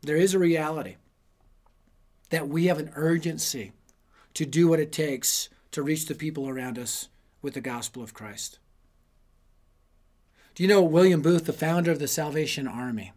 There 0.00 0.16
is 0.16 0.32
a 0.32 0.38
reality 0.38 0.96
that 2.30 2.48
we 2.48 2.66
have 2.66 2.78
an 2.78 2.92
urgency 2.94 3.72
to 4.32 4.46
do 4.46 4.68
what 4.68 4.80
it 4.80 4.90
takes 4.90 5.50
to 5.72 5.82
reach 5.82 6.06
the 6.06 6.14
people 6.14 6.48
around 6.48 6.78
us 6.78 7.08
with 7.42 7.52
the 7.52 7.60
gospel 7.60 8.02
of 8.02 8.14
Christ. 8.14 8.58
Do 10.54 10.62
you 10.62 10.68
know 10.68 10.82
William 10.82 11.20
Booth, 11.20 11.44
the 11.44 11.52
founder 11.52 11.90
of 11.90 11.98
the 11.98 12.08
Salvation 12.08 12.66
Army? 12.66 13.12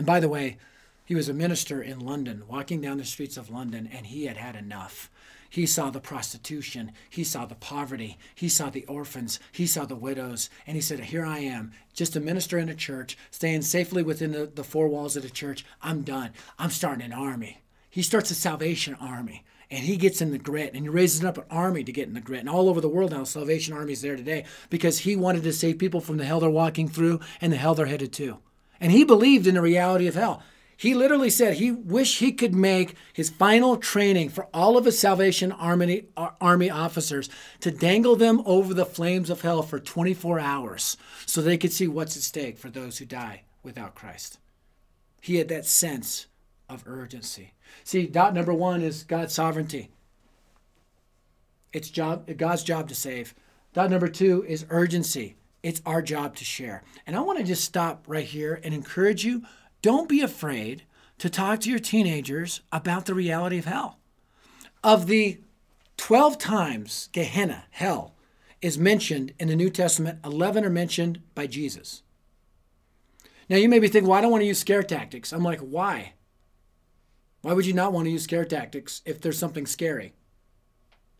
And 0.00 0.06
by 0.06 0.18
the 0.18 0.30
way, 0.30 0.56
he 1.04 1.14
was 1.14 1.28
a 1.28 1.34
minister 1.34 1.82
in 1.82 2.00
London, 2.00 2.44
walking 2.48 2.80
down 2.80 2.96
the 2.96 3.04
streets 3.04 3.36
of 3.36 3.50
London, 3.50 3.86
and 3.92 4.06
he 4.06 4.24
had 4.24 4.38
had 4.38 4.56
enough. 4.56 5.10
He 5.50 5.66
saw 5.66 5.90
the 5.90 6.00
prostitution. 6.00 6.92
He 7.10 7.22
saw 7.22 7.44
the 7.44 7.54
poverty. 7.54 8.16
He 8.34 8.48
saw 8.48 8.70
the 8.70 8.86
orphans. 8.86 9.38
He 9.52 9.66
saw 9.66 9.84
the 9.84 9.94
widows. 9.94 10.48
And 10.66 10.74
he 10.74 10.80
said, 10.80 11.00
Here 11.00 11.26
I 11.26 11.40
am, 11.40 11.72
just 11.92 12.16
a 12.16 12.20
minister 12.20 12.56
in 12.56 12.70
a 12.70 12.74
church, 12.74 13.18
staying 13.30 13.60
safely 13.60 14.02
within 14.02 14.32
the, 14.32 14.46
the 14.46 14.64
four 14.64 14.88
walls 14.88 15.16
of 15.16 15.22
the 15.22 15.28
church. 15.28 15.66
I'm 15.82 16.00
done. 16.00 16.30
I'm 16.58 16.70
starting 16.70 17.04
an 17.04 17.12
army. 17.12 17.60
He 17.90 18.00
starts 18.00 18.30
a 18.30 18.34
salvation 18.34 18.96
army 18.98 19.44
and 19.70 19.84
he 19.84 19.98
gets 19.98 20.22
in 20.22 20.30
the 20.30 20.38
grit 20.38 20.72
and 20.72 20.84
he 20.84 20.88
raises 20.88 21.22
up 21.22 21.36
an 21.36 21.44
army 21.50 21.84
to 21.84 21.92
get 21.92 22.08
in 22.08 22.14
the 22.14 22.22
grit. 22.22 22.40
And 22.40 22.48
all 22.48 22.70
over 22.70 22.80
the 22.80 22.88
world 22.88 23.10
now, 23.10 23.24
Salvation 23.24 23.74
Army 23.74 23.92
is 23.92 24.00
there 24.00 24.16
today 24.16 24.46
because 24.70 25.00
he 25.00 25.14
wanted 25.14 25.42
to 25.42 25.52
save 25.52 25.78
people 25.78 26.00
from 26.00 26.16
the 26.16 26.24
hell 26.24 26.40
they're 26.40 26.48
walking 26.48 26.88
through 26.88 27.20
and 27.42 27.52
the 27.52 27.58
hell 27.58 27.74
they're 27.74 27.84
headed 27.84 28.14
to. 28.14 28.38
And 28.80 28.90
he 28.90 29.04
believed 29.04 29.46
in 29.46 29.54
the 29.54 29.62
reality 29.62 30.06
of 30.06 30.14
hell. 30.14 30.42
He 30.80 30.94
literally 30.94 31.28
said 31.28 31.54
he 31.54 31.70
wished 31.70 32.20
he 32.20 32.32
could 32.32 32.54
make 32.54 32.94
his 33.12 33.28
final 33.28 33.76
training 33.76 34.30
for 34.30 34.46
all 34.54 34.78
of 34.78 34.86
his 34.86 34.98
Salvation 34.98 35.52
Army, 35.52 36.06
Army 36.16 36.70
officers 36.70 37.28
to 37.60 37.70
dangle 37.70 38.16
them 38.16 38.42
over 38.46 38.72
the 38.72 38.86
flames 38.86 39.28
of 39.28 39.42
hell 39.42 39.62
for 39.62 39.78
24 39.78 40.40
hours 40.40 40.96
so 41.26 41.42
they 41.42 41.58
could 41.58 41.74
see 41.74 41.86
what's 41.86 42.16
at 42.16 42.22
stake 42.22 42.56
for 42.56 42.70
those 42.70 42.96
who 42.96 43.04
die 43.04 43.42
without 43.62 43.94
Christ. 43.94 44.38
He 45.20 45.36
had 45.36 45.48
that 45.48 45.66
sense 45.66 46.28
of 46.66 46.82
urgency. 46.86 47.52
See, 47.84 48.06
dot 48.06 48.32
number 48.32 48.54
one 48.54 48.80
is 48.80 49.04
God's 49.04 49.34
sovereignty. 49.34 49.90
It's 51.74 51.90
job, 51.90 52.26
God's 52.38 52.62
job 52.62 52.88
to 52.88 52.94
save. 52.94 53.34
Dot 53.74 53.90
number 53.90 54.08
two 54.08 54.44
is 54.48 54.64
urgency. 54.70 55.36
It's 55.62 55.82
our 55.84 56.02
job 56.02 56.36
to 56.36 56.44
share. 56.44 56.82
And 57.06 57.16
I 57.16 57.20
want 57.20 57.38
to 57.38 57.44
just 57.44 57.64
stop 57.64 58.04
right 58.06 58.24
here 58.24 58.60
and 58.64 58.72
encourage 58.72 59.24
you 59.24 59.42
don't 59.82 60.08
be 60.08 60.20
afraid 60.20 60.84
to 61.18 61.28
talk 61.28 61.60
to 61.60 61.70
your 61.70 61.78
teenagers 61.78 62.62
about 62.72 63.06
the 63.06 63.14
reality 63.14 63.58
of 63.58 63.66
hell. 63.66 63.98
Of 64.82 65.06
the 65.06 65.40
12 65.98 66.38
times 66.38 67.10
Gehenna, 67.12 67.64
hell, 67.70 68.14
is 68.62 68.78
mentioned 68.78 69.32
in 69.38 69.48
the 69.48 69.56
New 69.56 69.70
Testament, 69.70 70.18
11 70.24 70.64
are 70.64 70.70
mentioned 70.70 71.20
by 71.34 71.46
Jesus. 71.46 72.02
Now 73.48 73.56
you 73.56 73.68
may 73.68 73.78
be 73.78 73.88
thinking, 73.88 74.08
well, 74.08 74.18
I 74.18 74.22
don't 74.22 74.30
want 74.30 74.42
to 74.42 74.46
use 74.46 74.58
scare 74.58 74.82
tactics. 74.82 75.32
I'm 75.32 75.42
like, 75.42 75.60
why? 75.60 76.14
Why 77.42 77.52
would 77.52 77.66
you 77.66 77.72
not 77.72 77.92
want 77.92 78.06
to 78.06 78.10
use 78.10 78.24
scare 78.24 78.44
tactics 78.44 79.02
if 79.04 79.20
there's 79.20 79.38
something 79.38 79.66
scary? 79.66 80.14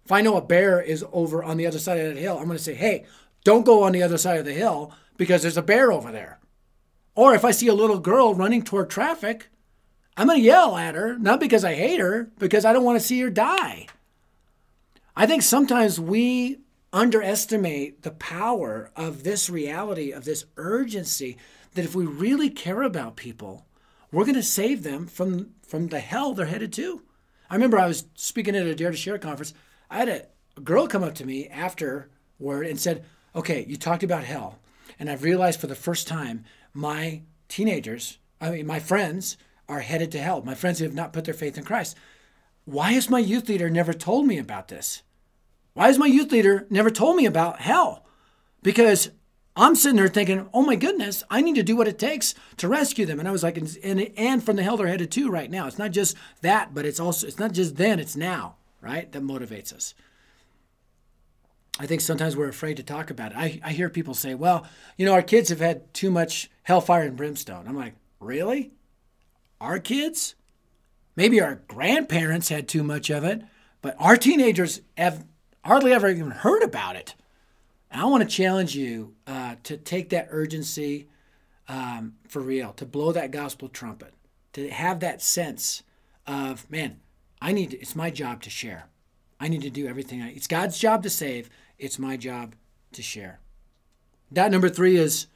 If 0.05 0.13
I 0.13 0.21
know 0.21 0.37
a 0.37 0.43
bear 0.43 0.81
is 0.81 1.05
over 1.13 1.43
on 1.43 1.57
the 1.57 1.67
other 1.67 1.79
side 1.79 1.99
of 1.99 2.15
that 2.15 2.21
hill, 2.21 2.39
I'm 2.39 2.47
going 2.47 2.57
to 2.57 2.63
say, 2.63 2.75
hey, 2.75 3.05
don't 3.45 3.67
go 3.67 3.83
on 3.83 3.93
the 3.93 4.03
other 4.03 4.19
side 4.19 4.39
of 4.39 4.45
the 4.45 4.53
hill 4.53 4.93
because 5.17 5.43
there's 5.43 5.57
a 5.57 5.63
bear 5.63 5.93
over 5.93 6.13
there. 6.13 6.39
Or 7.15 7.35
if 7.35 7.45
I 7.45 7.51
see 7.51 7.69
a 7.69 7.75
little 7.75 7.99
girl 7.99 8.35
running 8.35 8.63
toward 8.63 8.91
traffic, 8.91 9.49
I'm 10.17 10.27
going 10.27 10.39
to 10.39 10.45
yell 10.45 10.77
at 10.77 10.95
her, 10.95 11.19
not 11.19 11.41
because 11.41 11.65
I 11.65 11.75
hate 11.75 12.01
her, 12.01 12.31
because 12.39 12.65
I 12.65 12.73
don't 12.73 12.85
want 12.85 13.01
to 13.01 13.07
see 13.07 13.21
her 13.21 13.31
die. 13.31 13.87
I 15.17 15.27
think 15.27 15.43
sometimes 15.43 16.01
we 16.01 16.61
underestimate 16.93 18.03
the 18.03 18.11
power 18.11 18.91
of 18.97 19.23
this 19.23 19.49
reality, 19.49 20.11
of 20.13 20.25
this 20.25 20.45
urgency, 20.57 21.37
that 21.75 21.85
if 21.85 21.95
we 21.95 22.05
really 22.05 22.51
care 22.51 22.83
about 22.83 23.17
people, 23.17 23.67
we're 24.13 24.25
going 24.25 24.35
to 24.35 24.43
save 24.43 24.83
them 24.83 25.07
from, 25.07 25.51
from 25.63 25.89
the 25.89 26.01
hell 26.01 26.35
they're 26.35 26.47
headed 26.47 26.73
to. 26.75 27.03
I 27.49 27.55
remember 27.55 27.79
I 27.79 27.87
was 27.87 28.07
speaking 28.15 28.57
at 28.57 28.67
a 28.67 28.75
Dare 28.75 28.91
to 28.91 28.97
Share 28.97 29.19
conference. 29.19 29.55
I 29.91 29.99
had 29.99 30.09
a, 30.09 30.27
girl 30.61 30.87
come 30.87 31.03
up 31.03 31.15
to 31.17 31.27
me 31.27 31.49
afterward 31.49 32.67
and 32.67 32.79
said, 32.79 33.05
okay, 33.35 33.65
you 33.69 33.77
talked 33.77 34.03
about 34.03 34.25
hell. 34.25 34.59
And 34.99 35.11
I've 35.11 35.23
realized 35.23 35.61
for 35.61 35.67
the 35.67 35.75
first 35.75 36.07
time 36.07 36.45
my 36.75 37.23
teenagers, 37.49 38.19
I 38.41 38.51
mean, 38.51 38.67
my 38.67 38.81
friends 38.81 39.37
are 39.69 39.81
headed 39.81 40.11
to 40.13 40.21
hell. 40.21 40.43
My 40.43 40.55
friends 40.55 40.79
who 40.79 40.85
have 40.85 40.95
not 40.95 41.13
put 41.13 41.25
their 41.25 41.35
faith 41.35 41.57
in 41.57 41.65
Christ. 41.65 41.97
Why 42.65 42.93
has 42.93 43.09
my 43.09 43.19
youth 43.19 43.49
leader 43.49 43.71
never 43.71 43.93
told 43.93 44.27
me 44.27 44.39
about 44.39 44.69
this? 44.69 45.03
Why 45.75 45.87
has 45.87 45.99
my 45.99 46.07
youth 46.07 46.33
leader 46.33 46.67
never 46.71 46.91
told 46.91 47.17
me 47.17 47.27
about 47.27 47.61
hell? 47.61 48.05
Because 48.63 49.11
I'm 49.57 49.75
sitting 49.75 49.97
there 49.97 50.09
thinking, 50.09 50.49
oh 50.53 50.63
my 50.63 50.77
goodness, 50.77 51.25
I 51.31 51.41
need 51.41 51.55
to 51.57 51.63
do 51.63 51.77
what 51.77 51.89
it 51.89 51.99
takes 51.99 52.35
to 52.59 52.69
rescue 52.69 53.07
them. 53.07 53.19
And 53.19 53.29
I 53.29 53.33
was 53.33 53.43
like, 53.43 53.57
and, 53.57 54.11
and 54.17 54.43
from 54.43 54.57
the 54.57 54.63
hell 54.63 54.77
they're 54.77 54.87
headed 54.87 55.11
to 55.13 55.31
right 55.31 55.51
now. 55.51 55.67
It's 55.67 55.79
not 55.79 55.91
just 55.93 56.17
that, 56.43 56.75
but 56.75 56.85
it's 56.85 57.01
also, 57.01 57.27
it's 57.27 57.39
not 57.39 57.53
just 57.53 57.77
then, 57.77 57.99
it's 57.99 58.17
now, 58.17 58.57
right? 58.81 59.11
That 59.11 59.23
motivates 59.23 59.73
us. 59.73 59.95
I 61.81 61.87
think 61.87 62.03
sometimes 62.03 62.37
we're 62.37 62.47
afraid 62.51 62.77
to 62.77 62.83
talk 62.83 63.09
about 63.09 63.33
it. 63.33 63.39
I, 63.39 63.59
I 63.65 63.73
hear 63.73 63.89
people 63.89 64.13
say, 64.13 64.35
well, 64.35 64.67
you 64.99 65.07
know, 65.07 65.15
our 65.15 65.23
kids 65.23 65.49
have 65.49 65.61
had 65.61 65.95
too 65.95 66.11
much 66.11 66.51
hellfire 66.63 67.05
and 67.05 67.17
brimstone. 67.17 67.67
I'm 67.67 67.75
like, 67.75 67.95
really? 68.21 68.73
Our 69.63 69.79
kids? 69.79 70.35
Maybe 71.17 71.41
our 71.41 71.63
grandparents 71.69 72.51
had 72.51 72.69
too 72.69 72.83
much 72.83 73.09
of 73.09 73.25
it, 73.25 73.41
but 73.81 73.97
our 73.99 74.19
teenagers 74.19 74.83
have 74.99 75.25
hardly 75.65 75.95
ever 75.95 76.11
even 76.11 76.31
heard 76.31 76.63
about 76.63 76.97
it. 76.97 77.15
And 77.91 78.03
I 78.03 78.05
want 78.05 78.29
to 78.29 78.37
challenge 78.37 78.77
you 78.77 79.15
uh, 79.27 79.55
to 79.63 79.79
take 79.79 80.11
that 80.11 80.29
urgency 80.31 81.09
um, 81.67 82.17
for 82.29 82.41
real, 82.41 82.75
to 82.75 82.85
blow 82.85 83.11
that 83.13 83.31
gospel 83.31 83.71
trumpet, 83.71 84.13
to 84.53 84.69
have 84.69 85.01
that 85.01 85.23
sense 85.23 85.83
of, 86.27 86.71
man, 86.71 87.01
I 87.41 87.53
need, 87.53 87.71
to, 87.71 87.79
it's 87.79 87.97
my 87.97 88.11
job 88.11 88.43
to 88.43 88.51
share. 88.51 88.91
I 89.41 89.49
need 89.49 89.63
to 89.63 89.71
do 89.71 89.89
everything. 89.89 90.21
I, 90.21 90.33
it's 90.33 90.47
God's 90.47 90.79
job 90.79 91.03
to 91.05 91.11
save. 91.11 91.49
It's 91.81 91.99
my 91.99 92.19
job 92.19 92.55
to 92.93 93.01
share. 93.01 93.41
Dot 94.31 94.51
number 94.51 94.69
three 94.69 94.97
is 94.97 95.27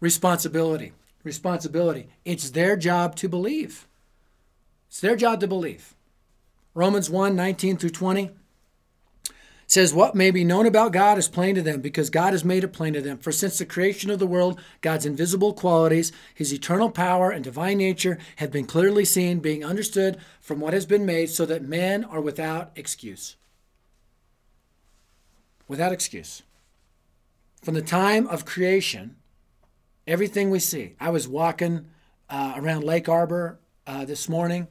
responsibility. 0.00 0.92
Responsibility. 1.22 2.08
It's 2.24 2.50
their 2.50 2.76
job 2.76 3.14
to 3.16 3.28
believe. 3.28 3.86
It's 4.88 5.00
their 5.00 5.14
job 5.14 5.38
to 5.40 5.46
believe. 5.46 5.94
Romans 6.74 7.08
1 7.08 7.36
19 7.36 7.76
through 7.76 7.90
20 7.90 8.30
says, 9.68 9.94
What 9.94 10.16
may 10.16 10.32
be 10.32 10.42
known 10.42 10.66
about 10.66 10.92
God 10.92 11.18
is 11.18 11.28
plain 11.28 11.54
to 11.54 11.62
them, 11.62 11.80
because 11.80 12.10
God 12.10 12.32
has 12.32 12.44
made 12.44 12.64
it 12.64 12.72
plain 12.72 12.94
to 12.94 13.00
them. 13.00 13.18
For 13.18 13.30
since 13.30 13.58
the 13.58 13.64
creation 13.64 14.10
of 14.10 14.18
the 14.18 14.26
world, 14.26 14.60
God's 14.80 15.06
invisible 15.06 15.52
qualities, 15.52 16.10
his 16.34 16.52
eternal 16.52 16.90
power 16.90 17.30
and 17.30 17.44
divine 17.44 17.78
nature 17.78 18.18
have 18.36 18.50
been 18.50 18.66
clearly 18.66 19.04
seen, 19.04 19.38
being 19.38 19.64
understood 19.64 20.18
from 20.40 20.58
what 20.58 20.74
has 20.74 20.84
been 20.84 21.06
made, 21.06 21.30
so 21.30 21.46
that 21.46 21.62
men 21.62 22.02
are 22.02 22.20
without 22.20 22.72
excuse. 22.74 23.36
Without 25.68 25.92
excuse. 25.92 26.42
From 27.62 27.74
the 27.74 27.82
time 27.82 28.26
of 28.26 28.44
creation, 28.44 29.16
everything 30.06 30.50
we 30.50 30.58
see. 30.58 30.96
I 31.00 31.10
was 31.10 31.28
walking 31.28 31.86
uh, 32.28 32.54
around 32.56 32.84
Lake 32.84 33.08
Arbor 33.08 33.60
uh, 33.86 34.04
this 34.04 34.28
morning. 34.28 34.68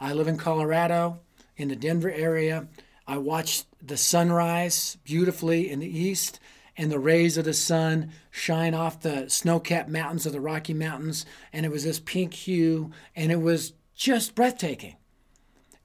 I 0.00 0.12
live 0.12 0.28
in 0.28 0.36
Colorado, 0.36 1.20
in 1.56 1.68
the 1.68 1.76
Denver 1.76 2.10
area. 2.10 2.68
I 3.06 3.18
watched 3.18 3.66
the 3.82 3.96
sunrise 3.96 4.96
beautifully 5.04 5.70
in 5.70 5.80
the 5.80 5.98
east 5.98 6.40
and 6.76 6.90
the 6.90 6.98
rays 6.98 7.36
of 7.36 7.44
the 7.44 7.54
sun 7.54 8.10
shine 8.30 8.74
off 8.74 9.00
the 9.00 9.28
snow 9.28 9.60
capped 9.60 9.88
mountains 9.88 10.26
of 10.26 10.32
the 10.32 10.40
Rocky 10.40 10.74
Mountains. 10.74 11.24
And 11.52 11.64
it 11.64 11.70
was 11.70 11.84
this 11.84 12.00
pink 12.00 12.34
hue, 12.34 12.90
and 13.14 13.30
it 13.30 13.40
was 13.40 13.74
just 13.94 14.34
breathtaking. 14.34 14.96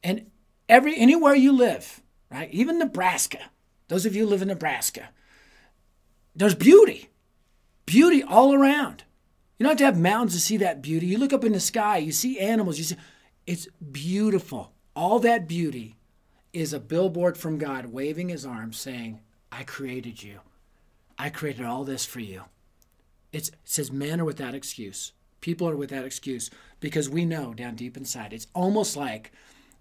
And 0.04 0.32
every 0.67 0.98
anywhere 0.98 1.36
you 1.36 1.52
live, 1.52 2.02
right, 2.32 2.50
even 2.52 2.80
Nebraska, 2.80 3.39
those 3.89 4.06
of 4.06 4.15
you 4.15 4.23
who 4.23 4.30
live 4.30 4.41
in 4.41 4.47
Nebraska, 4.47 5.10
there's 6.36 6.56
beauty, 6.56 7.10
beauty 7.86 8.23
all 8.23 8.54
around. 8.54 9.04
You 9.58 9.65
don't 9.65 9.71
have 9.71 9.78
to 9.80 9.86
have 9.86 9.99
mountains 9.99 10.34
to 10.34 10.39
see 10.39 10.58
that 10.58 10.82
beauty. 10.82 11.08
You 11.08 11.17
look 11.17 11.34
up 11.34 11.43
in 11.43 11.52
the 11.52 11.60
sky, 11.60 11.97
you 11.97 12.13
see 12.13 12.39
animals, 12.39 12.78
you 12.78 12.86
see, 12.86 12.95
it's 13.45 13.67
beautiful. 13.91 14.71
All 14.95 15.19
that 15.19 15.47
beauty 15.47 15.97
is 16.54 16.71
a 16.71 16.80
billboard 16.80 17.38
from 17.38 17.58
God 17.58 17.88
waving 17.88 18.30
his 18.30 18.45
arms 18.45 18.80
saying, 18.80 19.19
I 19.52 19.63
created 19.63 20.23
you. 20.23 20.39
I 21.17 21.30
created 21.30 21.65
all 21.65 21.84
this 21.84 22.06
for 22.06 22.21
you. 22.21 22.43
It's, 23.34 23.49
it 23.49 23.56
says 23.65 23.91
men 23.91 24.21
are 24.21 24.25
without 24.25 24.56
excuse. 24.56 25.12
People 25.41 25.67
are 25.67 25.75
without 25.75 26.06
excuse 26.06 26.49
because 26.80 27.10
we 27.10 27.25
know 27.25 27.54
down 27.54 27.75
deep 27.75 27.97
inside. 27.97 28.34
It's 28.34 28.47
almost 28.54 28.95
like 28.95 29.32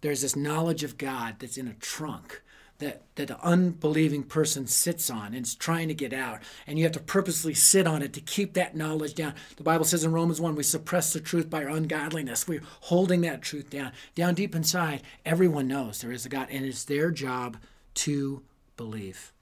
there's 0.00 0.22
this 0.22 0.36
knowledge 0.36 0.82
of 0.82 0.98
God 0.98 1.36
that's 1.38 1.56
in 1.56 1.68
a 1.68 1.74
trunk 1.74 2.42
that, 2.78 3.02
that 3.16 3.30
an 3.30 3.36
unbelieving 3.42 4.22
person 4.22 4.66
sits 4.66 5.10
on 5.10 5.34
and 5.34 5.44
is 5.44 5.54
trying 5.54 5.88
to 5.88 5.94
get 5.94 6.12
out. 6.12 6.40
And 6.66 6.78
you 6.78 6.84
have 6.84 6.92
to 6.92 7.00
purposely 7.00 7.54
sit 7.54 7.86
on 7.86 8.02
it 8.02 8.12
to 8.12 8.20
keep 8.20 8.54
that 8.54 8.76
knowledge 8.76 9.14
down. 9.14 9.34
The 9.56 9.64
Bible 9.64 9.84
says 9.84 10.04
in 10.04 10.12
Romans 10.12 10.40
1 10.40 10.54
we 10.54 10.62
suppress 10.62 11.12
the 11.12 11.20
truth 11.20 11.50
by 11.50 11.64
our 11.64 11.70
ungodliness. 11.70 12.46
We're 12.46 12.62
holding 12.82 13.22
that 13.22 13.42
truth 13.42 13.70
down. 13.70 13.92
Down 14.14 14.34
deep 14.34 14.54
inside, 14.54 15.02
everyone 15.24 15.66
knows 15.66 16.00
there 16.00 16.12
is 16.12 16.24
a 16.24 16.28
God, 16.28 16.48
and 16.50 16.64
it's 16.64 16.84
their 16.84 17.10
job 17.10 17.56
to 17.94 18.42
believe. 18.76 19.32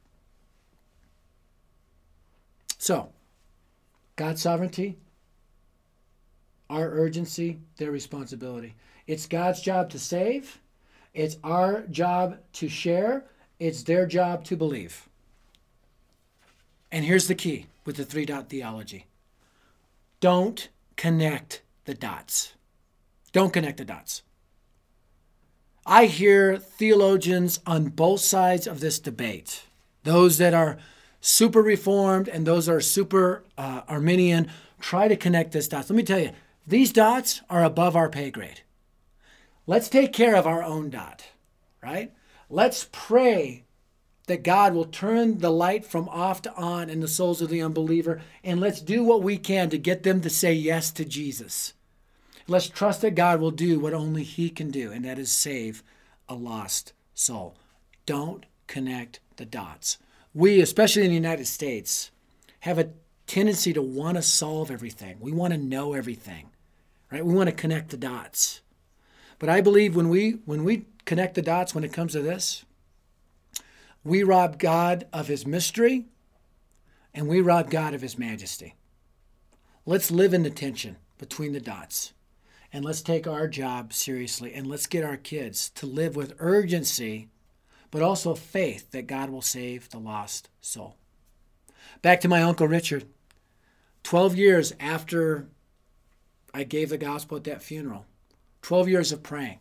So, 2.79 3.11
God's 4.17 4.41
sovereignty, 4.41 4.97
our 6.71 6.89
urgency, 6.89 7.59
their 7.77 7.91
responsibility. 7.91 8.75
It's 9.07 9.27
God's 9.27 9.61
job 9.61 9.91
to 9.91 9.99
save 9.99 10.59
it's 11.17 11.39
our 11.43 11.81
job 11.91 12.37
to 12.53 12.69
share, 12.69 13.25
it's 13.59 13.83
their 13.83 14.07
job 14.07 14.45
to 14.45 14.57
believe. 14.57 15.09
And 16.93 17.05
here's 17.05 17.27
the 17.27 17.35
key 17.35 17.67
with 17.87 17.97
the 17.97 18.05
three 18.05 18.27
dot 18.27 18.51
theology 18.51 19.07
don't 20.21 20.69
connect 20.97 21.63
the 21.87 21.95
dots. 21.95 22.55
Don't 23.33 23.53
connect 23.53 23.79
the 23.79 23.85
dots. 23.85 24.23
I 25.87 26.07
hear 26.07 26.59
theologians 26.59 27.61
on 27.67 27.89
both 27.89 28.21
sides 28.21 28.67
of 28.67 28.81
this 28.81 28.99
debate, 28.99 29.63
those 30.05 30.39
that 30.39 30.53
are 30.53 30.79
super 31.21 31.63
reformed 31.63 32.29
and 32.29 32.47
those 32.47 32.67
that 32.67 32.73
are 32.73 32.81
super 32.81 33.45
uh, 33.57 33.83
Arminian, 33.89 34.51
try 34.81 35.09
to 35.09 35.17
connect 35.17 35.53
this 35.53 35.69
dots. 35.69 35.89
Let 35.89 35.97
me 35.97 36.03
tell 36.03 36.19
you, 36.19 36.31
these 36.67 36.93
dots 36.93 37.41
are 37.49 37.65
above 37.65 37.97
our 37.97 38.11
pay 38.11 38.31
grade. 38.31 38.63
Let's 39.67 39.89
take 39.89 40.13
care 40.13 40.37
of 40.37 40.47
our 40.47 40.63
own 40.63 40.91
dot, 40.91 41.25
right? 41.83 42.13
Let's 42.49 42.89
pray 42.93 43.65
that 44.27 44.45
God 44.45 44.75
will 44.75 44.85
turn 44.85 45.39
the 45.39 45.51
light 45.51 45.85
from 45.85 46.09
off 46.09 46.43
to 46.43 46.55
on 46.55 46.89
in 46.89 47.01
the 47.01 47.09
souls 47.09 47.43
of 47.43 47.49
the 47.49 47.63
unbeliever, 47.63 48.21
and 48.45 48.61
let's 48.61 48.81
do 48.81 49.03
what 49.03 49.23
we 49.23 49.39
can 49.39 49.71
to 49.71 49.79
get 49.79 50.03
them 50.03 50.21
to 50.21 50.31
say 50.31 50.53
yes 50.53 50.91
to 50.93 51.05
Jesus. 51.05 51.75
Let's 52.49 52.69
trust 52.69 53.03
that 53.03 53.17
God 53.17 53.41
will 53.41 53.51
do 53.51 53.81
what 53.81 53.93
only 53.93 54.23
He 54.23 54.51
can 54.51 54.71
do, 54.71 54.93
and 54.93 55.05
that 55.05 55.19
is 55.19 55.33
save 55.33 55.83
a 56.29 56.35
lost 56.35 56.93
soul. 57.15 57.57
Don't 58.05 58.47
connect 58.69 59.19
the 59.37 59.45
dots. 59.45 59.99
We, 60.33 60.61
especially 60.61 61.03
in 61.03 61.09
the 61.09 61.15
United 61.15 61.47
States, 61.47 62.11
have 62.61 62.79
a 62.79 62.91
tendency 63.27 63.73
to 63.73 63.83
want 63.83 64.17
to 64.17 64.23
solve 64.23 64.71
everything. 64.71 65.17
We 65.19 65.33
want 65.33 65.55
to 65.55 65.59
know 65.59 65.93
everything, 65.93 66.51
right? 67.11 67.27
We 67.27 67.35
want 67.35 67.49
to 67.49 67.55
connect 67.55 67.91
the 67.91 67.97
dots. 67.97 68.61
But 69.39 69.49
I 69.49 69.61
believe 69.61 69.95
when 69.95 70.09
we 70.09 70.39
when 70.45 70.65
we 70.65 70.87
connect 71.05 71.35
the 71.35 71.43
dots 71.43 71.75
when 71.75 71.85
it 71.85 71.93
comes 71.93 72.13
to 72.13 72.23
this, 72.23 72.65
we 74.05 74.23
rob 74.23 74.59
God 74.59 75.07
of 75.13 75.29
his 75.29 75.47
mystery 75.47 76.07
and 77.15 77.29
we 77.29 77.41
rob 77.41 77.71
God 77.71 77.95
of 77.95 78.03
his 78.03 78.19
majesty. 78.19 78.75
Let's 79.85 80.11
live 80.11 80.35
in 80.35 80.43
the 80.43 80.51
tension 80.51 80.97
between 81.19 81.53
the 81.53 81.61
dots. 81.61 82.13
And 82.73 82.85
let's 82.85 83.01
take 83.01 83.27
our 83.27 83.49
job 83.49 83.93
seriously 83.93 84.53
and 84.53 84.67
let's 84.67 84.87
get 84.87 85.05
our 85.05 85.17
kids 85.17 85.71
to 85.71 85.87
live 85.87 86.17
with 86.17 86.35
urgency, 86.39 87.29
but 87.91 88.03
also 88.03 88.35
faith 88.35 88.91
that 88.91 89.07
God 89.07 89.31
will 89.31 89.43
save 89.43 89.89
the 89.89 89.99
lost 89.99 90.51
soul. 90.61 90.97
Back 92.03 92.21
to 92.21 92.29
my 92.29 92.43
Uncle 92.43 92.69
Richard. 92.69 93.07
12 94.03 94.37
years 94.37 94.73
after 94.79 95.49
I 96.53 96.65
gave 96.65 96.91
the 96.91 96.99
gospel 96.99 97.39
at 97.39 97.45
that 97.45 97.63
funeral, 97.63 98.07
12 98.67 98.89
years 98.89 99.13
of 99.13 99.23
praying, 99.23 99.61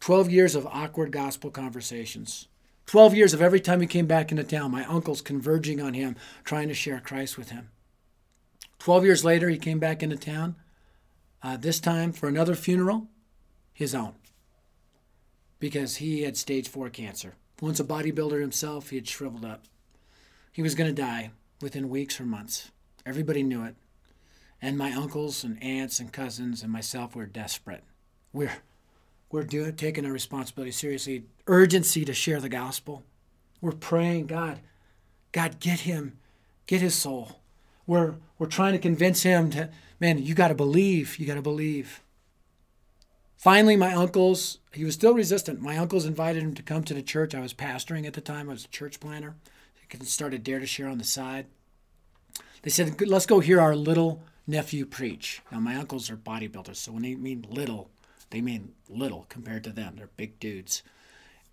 12 0.00 0.30
years 0.30 0.54
of 0.54 0.66
awkward 0.66 1.10
gospel 1.10 1.50
conversations, 1.50 2.48
12 2.84 3.14
years 3.14 3.32
of 3.32 3.40
every 3.40 3.60
time 3.60 3.80
he 3.80 3.86
came 3.86 4.04
back 4.04 4.30
into 4.30 4.44
town, 4.44 4.70
my 4.70 4.84
uncles 4.84 5.22
converging 5.22 5.80
on 5.80 5.94
him, 5.94 6.14
trying 6.44 6.68
to 6.68 6.74
share 6.74 7.00
Christ 7.00 7.38
with 7.38 7.48
him. 7.48 7.70
12 8.78 9.06
years 9.06 9.24
later, 9.24 9.48
he 9.48 9.56
came 9.56 9.78
back 9.78 10.02
into 10.02 10.18
town, 10.18 10.54
uh, 11.42 11.56
this 11.56 11.80
time 11.80 12.12
for 12.12 12.28
another 12.28 12.54
funeral, 12.54 13.08
his 13.72 13.94
own, 13.94 14.12
because 15.58 15.96
he 15.96 16.20
had 16.20 16.36
stage 16.36 16.68
four 16.68 16.90
cancer. 16.90 17.36
Once 17.62 17.80
a 17.80 17.84
bodybuilder 17.84 18.42
himself, 18.42 18.90
he 18.90 18.96
had 18.96 19.08
shriveled 19.08 19.46
up. 19.46 19.64
He 20.52 20.60
was 20.60 20.74
going 20.74 20.94
to 20.94 21.02
die 21.02 21.30
within 21.62 21.88
weeks 21.88 22.20
or 22.20 22.26
months. 22.26 22.70
Everybody 23.06 23.42
knew 23.42 23.64
it. 23.64 23.76
And 24.60 24.76
my 24.76 24.92
uncles 24.92 25.42
and 25.42 25.62
aunts 25.62 26.00
and 26.00 26.12
cousins 26.12 26.62
and 26.62 26.70
myself 26.70 27.16
were 27.16 27.24
desperate. 27.24 27.82
We're 28.32 28.52
we're 29.30 29.44
doing 29.44 29.76
taking 29.76 30.04
our 30.04 30.12
responsibility 30.12 30.72
seriously. 30.72 31.24
Urgency 31.46 32.04
to 32.04 32.14
share 32.14 32.40
the 32.40 32.48
gospel. 32.48 33.04
We're 33.60 33.72
praying, 33.72 34.26
God, 34.26 34.60
God, 35.32 35.60
get 35.60 35.80
him, 35.80 36.18
get 36.66 36.80
his 36.80 36.94
soul. 36.94 37.40
We're 37.86 38.14
we're 38.38 38.46
trying 38.46 38.72
to 38.72 38.78
convince 38.78 39.22
him 39.22 39.50
to, 39.50 39.70
man, 40.00 40.18
you 40.18 40.34
got 40.34 40.48
to 40.48 40.54
believe, 40.54 41.18
you 41.18 41.26
got 41.26 41.34
to 41.34 41.42
believe. 41.42 42.02
Finally, 43.36 43.76
my 43.76 43.94
uncles, 43.94 44.58
he 44.72 44.84
was 44.84 44.94
still 44.94 45.14
resistant. 45.14 45.62
My 45.62 45.78
uncles 45.78 46.04
invited 46.04 46.42
him 46.42 46.54
to 46.54 46.62
come 46.62 46.84
to 46.84 46.94
the 46.94 47.02
church. 47.02 47.34
I 47.34 47.40
was 47.40 47.54
pastoring 47.54 48.06
at 48.06 48.12
the 48.12 48.20
time, 48.20 48.50
I 48.50 48.52
was 48.52 48.66
a 48.66 48.68
church 48.68 49.00
planner. 49.00 49.34
He 49.88 50.04
started 50.04 50.44
Dare 50.44 50.60
to 50.60 50.66
Share 50.66 50.88
on 50.88 50.98
the 50.98 51.04
side. 51.04 51.46
They 52.62 52.70
said, 52.70 53.00
let's 53.00 53.26
go 53.26 53.40
hear 53.40 53.60
our 53.60 53.74
little 53.74 54.22
nephew 54.46 54.84
preach. 54.84 55.40
Now, 55.50 55.58
my 55.58 55.74
uncles 55.76 56.10
are 56.10 56.16
bodybuilders, 56.16 56.76
so 56.76 56.92
when 56.92 57.02
they 57.02 57.14
mean 57.14 57.46
little, 57.48 57.90
they 58.30 58.40
mean 58.40 58.72
little 58.88 59.26
compared 59.28 59.64
to 59.64 59.70
them. 59.70 59.94
They're 59.96 60.10
big 60.16 60.38
dudes. 60.40 60.82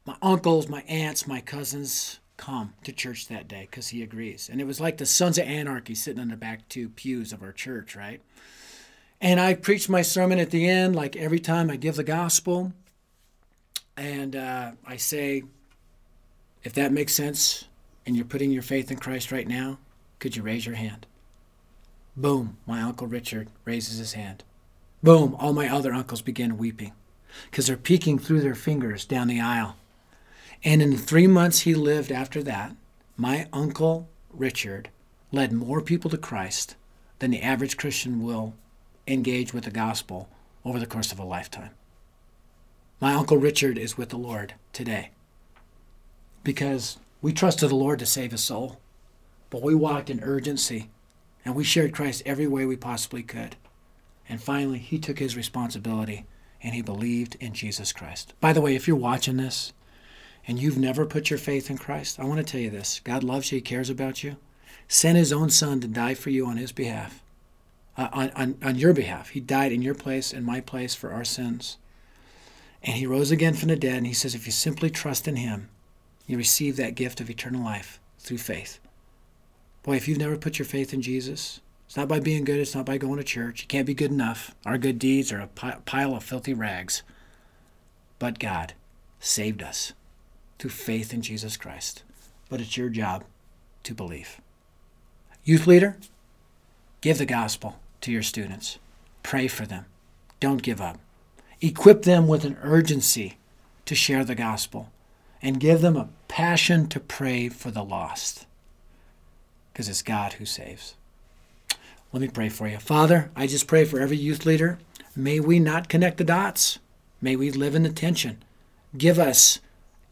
My 0.06 0.16
uncles, 0.22 0.70
my 0.70 0.82
aunts, 0.84 1.28
my 1.28 1.42
cousins 1.42 2.20
come 2.38 2.74
to 2.84 2.92
church 2.92 3.28
that 3.28 3.48
day 3.48 3.68
because 3.70 3.90
he 3.90 4.04
agrees. 4.04 4.48
And 4.50 4.62
it 4.62 4.68
was 4.68 4.80
like 4.80 4.98
the 4.98 5.06
Sons 5.06 5.38
of 5.38 5.46
Anarchy 5.46 5.96
sitting 5.96 6.22
in 6.22 6.30
the 6.30 6.38
back 6.38 6.70
two 6.70 6.90
pews 6.90 7.34
of 7.34 7.42
our 7.42 7.52
church, 7.52 7.96
right? 7.96 8.22
And 9.20 9.40
I 9.40 9.56
preached 9.56 9.90
my 9.90 10.04
sermon 10.04 10.40
at 10.40 10.52
the 10.52 10.70
end, 10.70 10.96
like 10.96 11.16
every 11.16 11.40
time 11.40 11.70
I 11.72 11.76
give 11.76 11.96
the 11.96 12.04
gospel. 12.04 12.74
And 13.98 14.36
uh, 14.36 14.72
I 14.86 14.98
say, 14.98 15.44
if 16.64 16.74
that 16.74 16.92
makes 16.92 17.14
sense 17.14 17.66
and 18.06 18.16
you're 18.16 18.26
putting 18.26 18.52
your 18.52 18.62
faith 18.62 18.92
in 18.92 18.98
Christ 18.98 19.32
right 19.32 19.48
now, 19.48 19.80
could 20.20 20.36
you 20.36 20.44
raise 20.44 20.66
your 20.66 20.76
hand? 20.76 21.08
Boom, 22.16 22.58
my 22.68 22.82
Uncle 22.82 23.08
Richard 23.08 23.50
raises 23.66 23.98
his 23.98 24.14
hand. 24.14 24.44
Boom, 25.04 25.36
all 25.40 25.54
my 25.54 25.70
other 25.70 25.94
uncles 25.94 26.22
begin 26.22 26.58
weeping 26.58 26.94
because 27.50 27.68
they're 27.68 27.78
peeking 27.78 28.18
through 28.18 28.42
their 28.42 28.56
fingers 28.56 29.06
down 29.06 29.28
the 29.28 29.40
aisle. 29.40 29.76
And 30.64 30.82
in 30.82 30.92
the 30.92 30.98
three 30.98 31.28
months 31.28 31.62
he 31.62 31.76
lived 31.76 32.12
after 32.12 32.42
that, 32.44 32.76
my 33.16 33.48
Uncle 33.54 34.10
Richard 34.32 34.90
led 35.32 35.52
more 35.54 35.82
people 35.82 36.10
to 36.10 36.18
Christ 36.18 36.76
than 37.20 37.32
the 37.32 37.42
average 37.42 37.78
Christian 37.78 38.24
will 38.24 38.56
engage 39.08 39.54
with 39.54 39.66
the 39.66 39.72
gospel 39.72 40.30
over 40.66 40.80
the 40.80 40.86
course 40.86 41.12
of 41.12 41.20
a 41.20 41.26
lifetime. 41.26 41.72
My 43.00 43.14
Uncle 43.14 43.38
Richard 43.38 43.78
is 43.78 43.98
with 43.98 44.10
the 44.10 44.18
Lord 44.18 44.56
today 44.74 45.12
because 46.44 46.98
we 47.22 47.32
trusted 47.32 47.70
the 47.70 47.76
Lord 47.76 48.00
to 48.00 48.06
save 48.06 48.32
his 48.32 48.44
soul, 48.44 48.80
but 49.50 49.62
we 49.62 49.76
walked 49.76 50.10
in 50.10 50.24
urgency 50.24 50.90
and 51.46 51.56
we 51.56 51.64
shared 51.64 51.94
Christ 51.94 52.24
every 52.26 52.48
way 52.48 52.66
we 52.66 52.76
possibly 52.76 53.22
could. 53.22 53.56
And 54.30 54.42
finally, 54.42 54.80
he 54.80 55.00
took 55.00 55.20
his 55.20 55.38
responsibility 55.38 56.26
and 56.62 56.74
he 56.74 56.82
believed 56.82 57.36
in 57.40 57.54
Jesus 57.54 57.94
Christ. 57.94 58.34
By 58.40 58.54
the 58.54 58.62
way, 58.62 58.76
if 58.76 58.88
you're 58.88 58.98
watching 58.98 59.38
this 59.38 59.74
and 60.48 60.60
you've 60.60 60.78
never 60.78 61.06
put 61.06 61.30
your 61.30 61.40
faith 61.40 61.70
in 61.70 61.78
Christ, 61.78 62.20
I 62.20 62.26
want 62.26 62.40
to 62.40 62.44
tell 62.44 62.62
you 62.62 62.70
this 62.70 63.00
God 63.04 63.24
loves 63.24 63.52
you, 63.52 63.58
he 63.58 63.62
cares 63.62 63.90
about 63.90 64.24
you, 64.24 64.38
sent 64.88 65.18
his 65.18 65.32
own 65.32 65.50
son 65.50 65.80
to 65.82 65.88
die 65.88 66.14
for 66.14 66.30
you 66.30 66.46
on 66.46 66.58
his 66.58 66.72
behalf. 66.72 67.24
Uh, 67.98 68.10
on, 68.14 68.30
on, 68.36 68.58
on 68.62 68.76
your 68.76 68.94
behalf. 68.94 69.30
He 69.30 69.40
died 69.40 69.72
in 69.72 69.82
your 69.82 69.96
place 69.96 70.32
and 70.32 70.46
my 70.46 70.62
place 70.62 70.94
for 70.94 71.12
our 71.12 71.26
sins. 71.26 71.78
And 72.84 72.96
he 72.96 73.08
rose 73.08 73.32
again 73.32 73.56
from 73.56 73.70
the 73.70 73.76
dead. 73.76 73.98
And 73.98 74.06
he 74.06 74.14
says, 74.14 74.36
if 74.36 74.46
you 74.46 74.52
simply 74.52 74.92
trust 74.92 75.28
in 75.28 75.36
him, 75.36 75.70
you 76.28 76.38
receive 76.38 76.76
that 76.78 76.94
gift 76.94 77.20
of 77.20 77.28
eternal 77.28 77.64
life 77.64 78.00
through 78.20 78.38
faith. 78.38 78.78
Boy, 79.82 79.96
if 79.96 80.08
you've 80.08 80.20
never 80.20 80.38
put 80.38 80.60
your 80.60 80.68
faith 80.68 80.94
in 80.94 81.02
Jesus, 81.02 81.60
it's 81.88 81.96
not 81.96 82.10
by 82.10 82.20
being 82.20 82.44
good, 82.44 82.60
it's 82.60 82.76
not 82.76 82.86
by 82.86 82.98
going 82.98 83.18
to 83.18 83.24
church. 83.24 83.62
You 83.62 83.68
can't 83.68 83.88
be 83.88 83.94
good 83.94 84.12
enough. 84.12 84.54
Our 84.66 84.78
good 84.78 85.00
deeds 85.00 85.32
are 85.32 85.40
a 85.40 85.48
pile 85.86 86.16
of 86.16 86.24
filthy 86.24 86.54
rags. 86.54 87.02
But 88.20 88.40
God 88.40 88.74
saved 89.22 89.64
us 89.64 89.94
through 90.60 90.72
faith 90.72 91.14
in 91.14 91.22
Jesus 91.22 91.56
Christ. 91.56 92.04
But 92.50 92.60
it's 92.60 92.76
your 92.76 92.90
job 92.90 93.24
to 93.84 93.94
believe. 93.94 94.42
Youth 95.46 95.66
leader, 95.66 95.98
give 97.00 97.20
the 97.20 97.26
gospel 97.26 97.80
to 98.02 98.12
your 98.12 98.24
students. 98.24 98.80
Pray 99.24 99.48
for 99.48 99.66
them. 99.66 99.86
Don't 100.42 100.62
give 100.62 100.82
up. 100.82 101.00
Equip 101.62 102.04
them 102.04 102.28
with 102.28 102.44
an 102.44 102.58
urgency 102.62 103.38
to 103.86 103.96
share 103.96 104.26
the 104.26 104.36
gospel 104.36 104.92
and 105.42 105.60
give 105.60 105.80
them 105.80 105.96
a 105.96 106.10
passion 106.28 106.88
to 106.88 107.00
pray 107.00 107.48
for 107.48 107.72
the 107.72 107.84
lost 107.84 108.46
because 109.72 109.88
it's 109.88 110.02
God 110.02 110.34
who 110.34 110.46
saves. 110.46 110.96
Let 112.14 112.22
me 112.22 112.28
pray 112.30 112.50
for 112.50 112.68
you. 112.68 112.78
Father, 112.78 113.32
I 113.36 113.48
just 113.48 113.68
pray 113.68 113.86
for 113.86 114.00
every 114.00 114.18
youth 114.18 114.46
leader. 114.46 114.80
May 115.16 115.40
we 115.40 115.60
not 115.60 115.90
connect 115.90 116.18
the 116.18 116.24
dots. 116.24 116.80
May 117.22 117.36
we 117.36 117.52
live 117.52 117.76
in 117.76 117.84
the 117.84 117.90
tension. 117.90 118.44
Give 118.98 119.20
us 119.20 119.60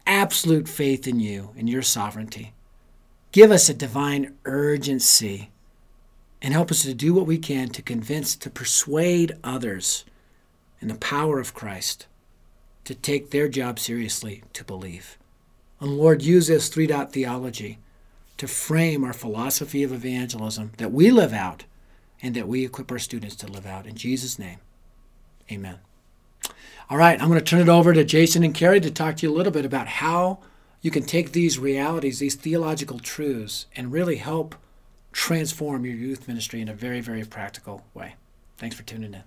absolute 0.06 0.68
faith 0.68 1.06
in 1.06 1.20
you 1.20 1.50
and 1.56 1.68
your 1.68 1.82
sovereignty. 1.82 2.52
Give 3.32 3.50
us 3.50 3.68
a 3.68 3.74
divine 3.74 4.34
urgency 4.44 5.50
and 6.42 6.52
help 6.52 6.70
us 6.70 6.82
to 6.82 6.94
do 6.94 7.14
what 7.14 7.26
we 7.26 7.38
can 7.38 7.68
to 7.70 7.82
convince, 7.82 8.36
to 8.36 8.50
persuade 8.50 9.36
others 9.42 10.04
in 10.80 10.88
the 10.88 10.94
power 10.94 11.40
of 11.40 11.54
Christ 11.54 12.06
to 12.84 12.94
take 12.94 13.30
their 13.30 13.48
job 13.48 13.78
seriously, 13.78 14.44
to 14.52 14.64
believe. 14.64 15.18
And 15.80 15.98
Lord, 15.98 16.22
use 16.22 16.46
this 16.46 16.68
three 16.68 16.86
dot 16.86 17.12
theology 17.12 17.78
to 18.36 18.46
frame 18.46 19.02
our 19.02 19.12
philosophy 19.12 19.82
of 19.82 19.92
evangelism 19.92 20.72
that 20.76 20.92
we 20.92 21.10
live 21.10 21.32
out 21.32 21.64
and 22.26 22.34
that 22.34 22.48
we 22.48 22.64
equip 22.64 22.90
our 22.90 22.98
students 22.98 23.36
to 23.36 23.46
live 23.46 23.66
out. 23.66 23.86
In 23.86 23.94
Jesus' 23.94 24.36
name, 24.36 24.58
amen. 25.48 25.78
All 26.90 26.98
right, 26.98 27.22
I'm 27.22 27.28
going 27.28 27.38
to 27.38 27.44
turn 27.44 27.60
it 27.60 27.68
over 27.68 27.92
to 27.92 28.04
Jason 28.04 28.42
and 28.42 28.52
Carrie 28.52 28.80
to 28.80 28.90
talk 28.90 29.18
to 29.18 29.26
you 29.26 29.32
a 29.32 29.36
little 29.36 29.52
bit 29.52 29.64
about 29.64 29.86
how 29.86 30.40
you 30.82 30.90
can 30.90 31.04
take 31.04 31.30
these 31.30 31.56
realities, 31.56 32.18
these 32.18 32.34
theological 32.34 32.98
truths, 32.98 33.66
and 33.76 33.92
really 33.92 34.16
help 34.16 34.56
transform 35.12 35.86
your 35.86 35.94
youth 35.94 36.26
ministry 36.26 36.60
in 36.60 36.68
a 36.68 36.74
very, 36.74 37.00
very 37.00 37.24
practical 37.24 37.84
way. 37.94 38.16
Thanks 38.58 38.74
for 38.74 38.82
tuning 38.82 39.14
in. 39.14 39.22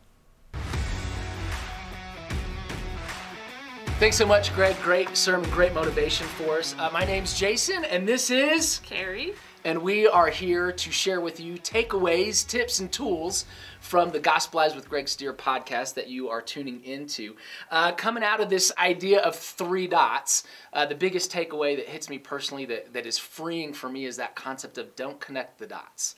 Thanks 3.97 4.17
so 4.17 4.25
much, 4.25 4.53
Greg. 4.53 4.75
Great 4.81 5.15
sermon, 5.15 5.49
great 5.51 5.73
motivation 5.73 6.27
for 6.27 6.59
us. 6.59 6.75
Uh, 6.77 6.89
my 6.91 7.05
name's 7.05 7.39
Jason, 7.39 7.85
and 7.85 8.05
this 8.05 8.29
is 8.29 8.79
Carrie. 8.79 9.35
And 9.65 9.81
we 9.81 10.07
are 10.07 10.29
here 10.29 10.71
to 10.71 10.91
share 10.91 11.19
with 11.19 11.41
you 11.41 11.55
takeaways, 11.55 12.47
tips, 12.47 12.79
and 12.79 12.89
tools 12.89 13.43
from 13.81 14.09
the 14.09 14.19
Gospelize 14.19 14.73
with 14.73 14.87
Greg 14.87 15.09
Stier 15.09 15.33
podcast 15.33 15.95
that 15.95 16.07
you 16.07 16.29
are 16.29 16.41
tuning 16.41 16.81
into. 16.85 17.35
Uh, 17.69 17.91
coming 17.91 18.23
out 18.23 18.39
of 18.39 18.49
this 18.49 18.71
idea 18.77 19.19
of 19.19 19.35
three 19.35 19.85
dots, 19.85 20.45
uh, 20.71 20.85
the 20.85 20.95
biggest 20.95 21.29
takeaway 21.29 21.75
that 21.75 21.87
hits 21.87 22.09
me 22.09 22.17
personally 22.17 22.63
that, 22.67 22.93
that 22.93 23.05
is 23.05 23.17
freeing 23.17 23.73
for 23.73 23.89
me 23.89 24.05
is 24.05 24.15
that 24.15 24.33
concept 24.33 24.77
of 24.77 24.95
don't 24.95 25.19
connect 25.19 25.59
the 25.59 25.67
dots. 25.67 26.15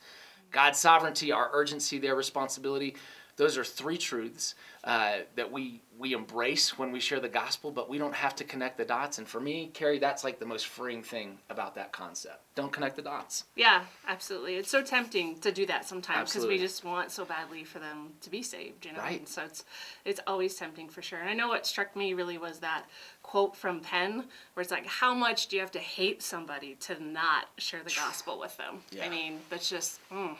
God's 0.52 0.78
sovereignty, 0.78 1.32
our 1.32 1.50
urgency, 1.52 1.98
their 1.98 2.14
responsibility. 2.14 2.94
Those 3.36 3.56
are 3.56 3.64
three 3.64 3.98
truths 3.98 4.54
uh, 4.84 5.18
that 5.36 5.50
we 5.50 5.80
we 5.98 6.14
embrace 6.14 6.76
when 6.76 6.90
we 6.90 6.98
share 6.98 7.20
the 7.20 7.28
gospel, 7.28 7.70
but 7.70 7.88
we 7.88 7.96
don't 7.96 8.14
have 8.14 8.34
to 8.36 8.44
connect 8.44 8.76
the 8.76 8.84
dots. 8.84 9.18
And 9.18 9.28
for 9.28 9.40
me, 9.40 9.70
Carrie, 9.72 9.98
that's 9.98 10.24
like 10.24 10.40
the 10.40 10.46
most 10.46 10.66
freeing 10.66 11.02
thing 11.02 11.38
about 11.48 11.76
that 11.76 11.92
concept. 11.92 12.40
Don't 12.54 12.72
connect 12.72 12.96
the 12.96 13.02
dots. 13.02 13.44
Yeah, 13.54 13.84
absolutely. 14.08 14.56
It's 14.56 14.70
so 14.70 14.82
tempting 14.82 15.38
to 15.38 15.52
do 15.52 15.64
that 15.66 15.86
sometimes 15.86 16.32
because 16.32 16.48
we 16.48 16.58
just 16.58 16.84
want 16.84 17.10
so 17.10 17.24
badly 17.24 17.62
for 17.62 17.78
them 17.78 18.10
to 18.22 18.30
be 18.30 18.42
saved, 18.42 18.84
you 18.84 18.92
know. 18.92 18.98
Right. 18.98 19.20
And 19.20 19.28
so 19.28 19.42
it's 19.44 19.64
it's 20.04 20.20
always 20.26 20.56
tempting 20.56 20.88
for 20.88 21.00
sure. 21.00 21.20
And 21.20 21.28
I 21.28 21.34
know 21.34 21.48
what 21.48 21.66
struck 21.66 21.94
me 21.94 22.14
really 22.14 22.38
was 22.38 22.58
that 22.58 22.84
quote 23.22 23.56
from 23.56 23.80
Penn, 23.80 24.24
where 24.54 24.62
it's 24.62 24.72
like, 24.72 24.86
"How 24.86 25.14
much 25.14 25.46
do 25.46 25.56
you 25.56 25.62
have 25.62 25.72
to 25.72 25.78
hate 25.78 26.22
somebody 26.22 26.74
to 26.80 27.02
not 27.02 27.46
share 27.58 27.82
the 27.82 27.94
gospel 27.96 28.38
with 28.38 28.56
them?" 28.56 28.80
Yeah. 28.90 29.06
I 29.06 29.08
mean, 29.08 29.38
that's 29.48 29.70
just. 29.70 30.00
Mm, 30.10 30.36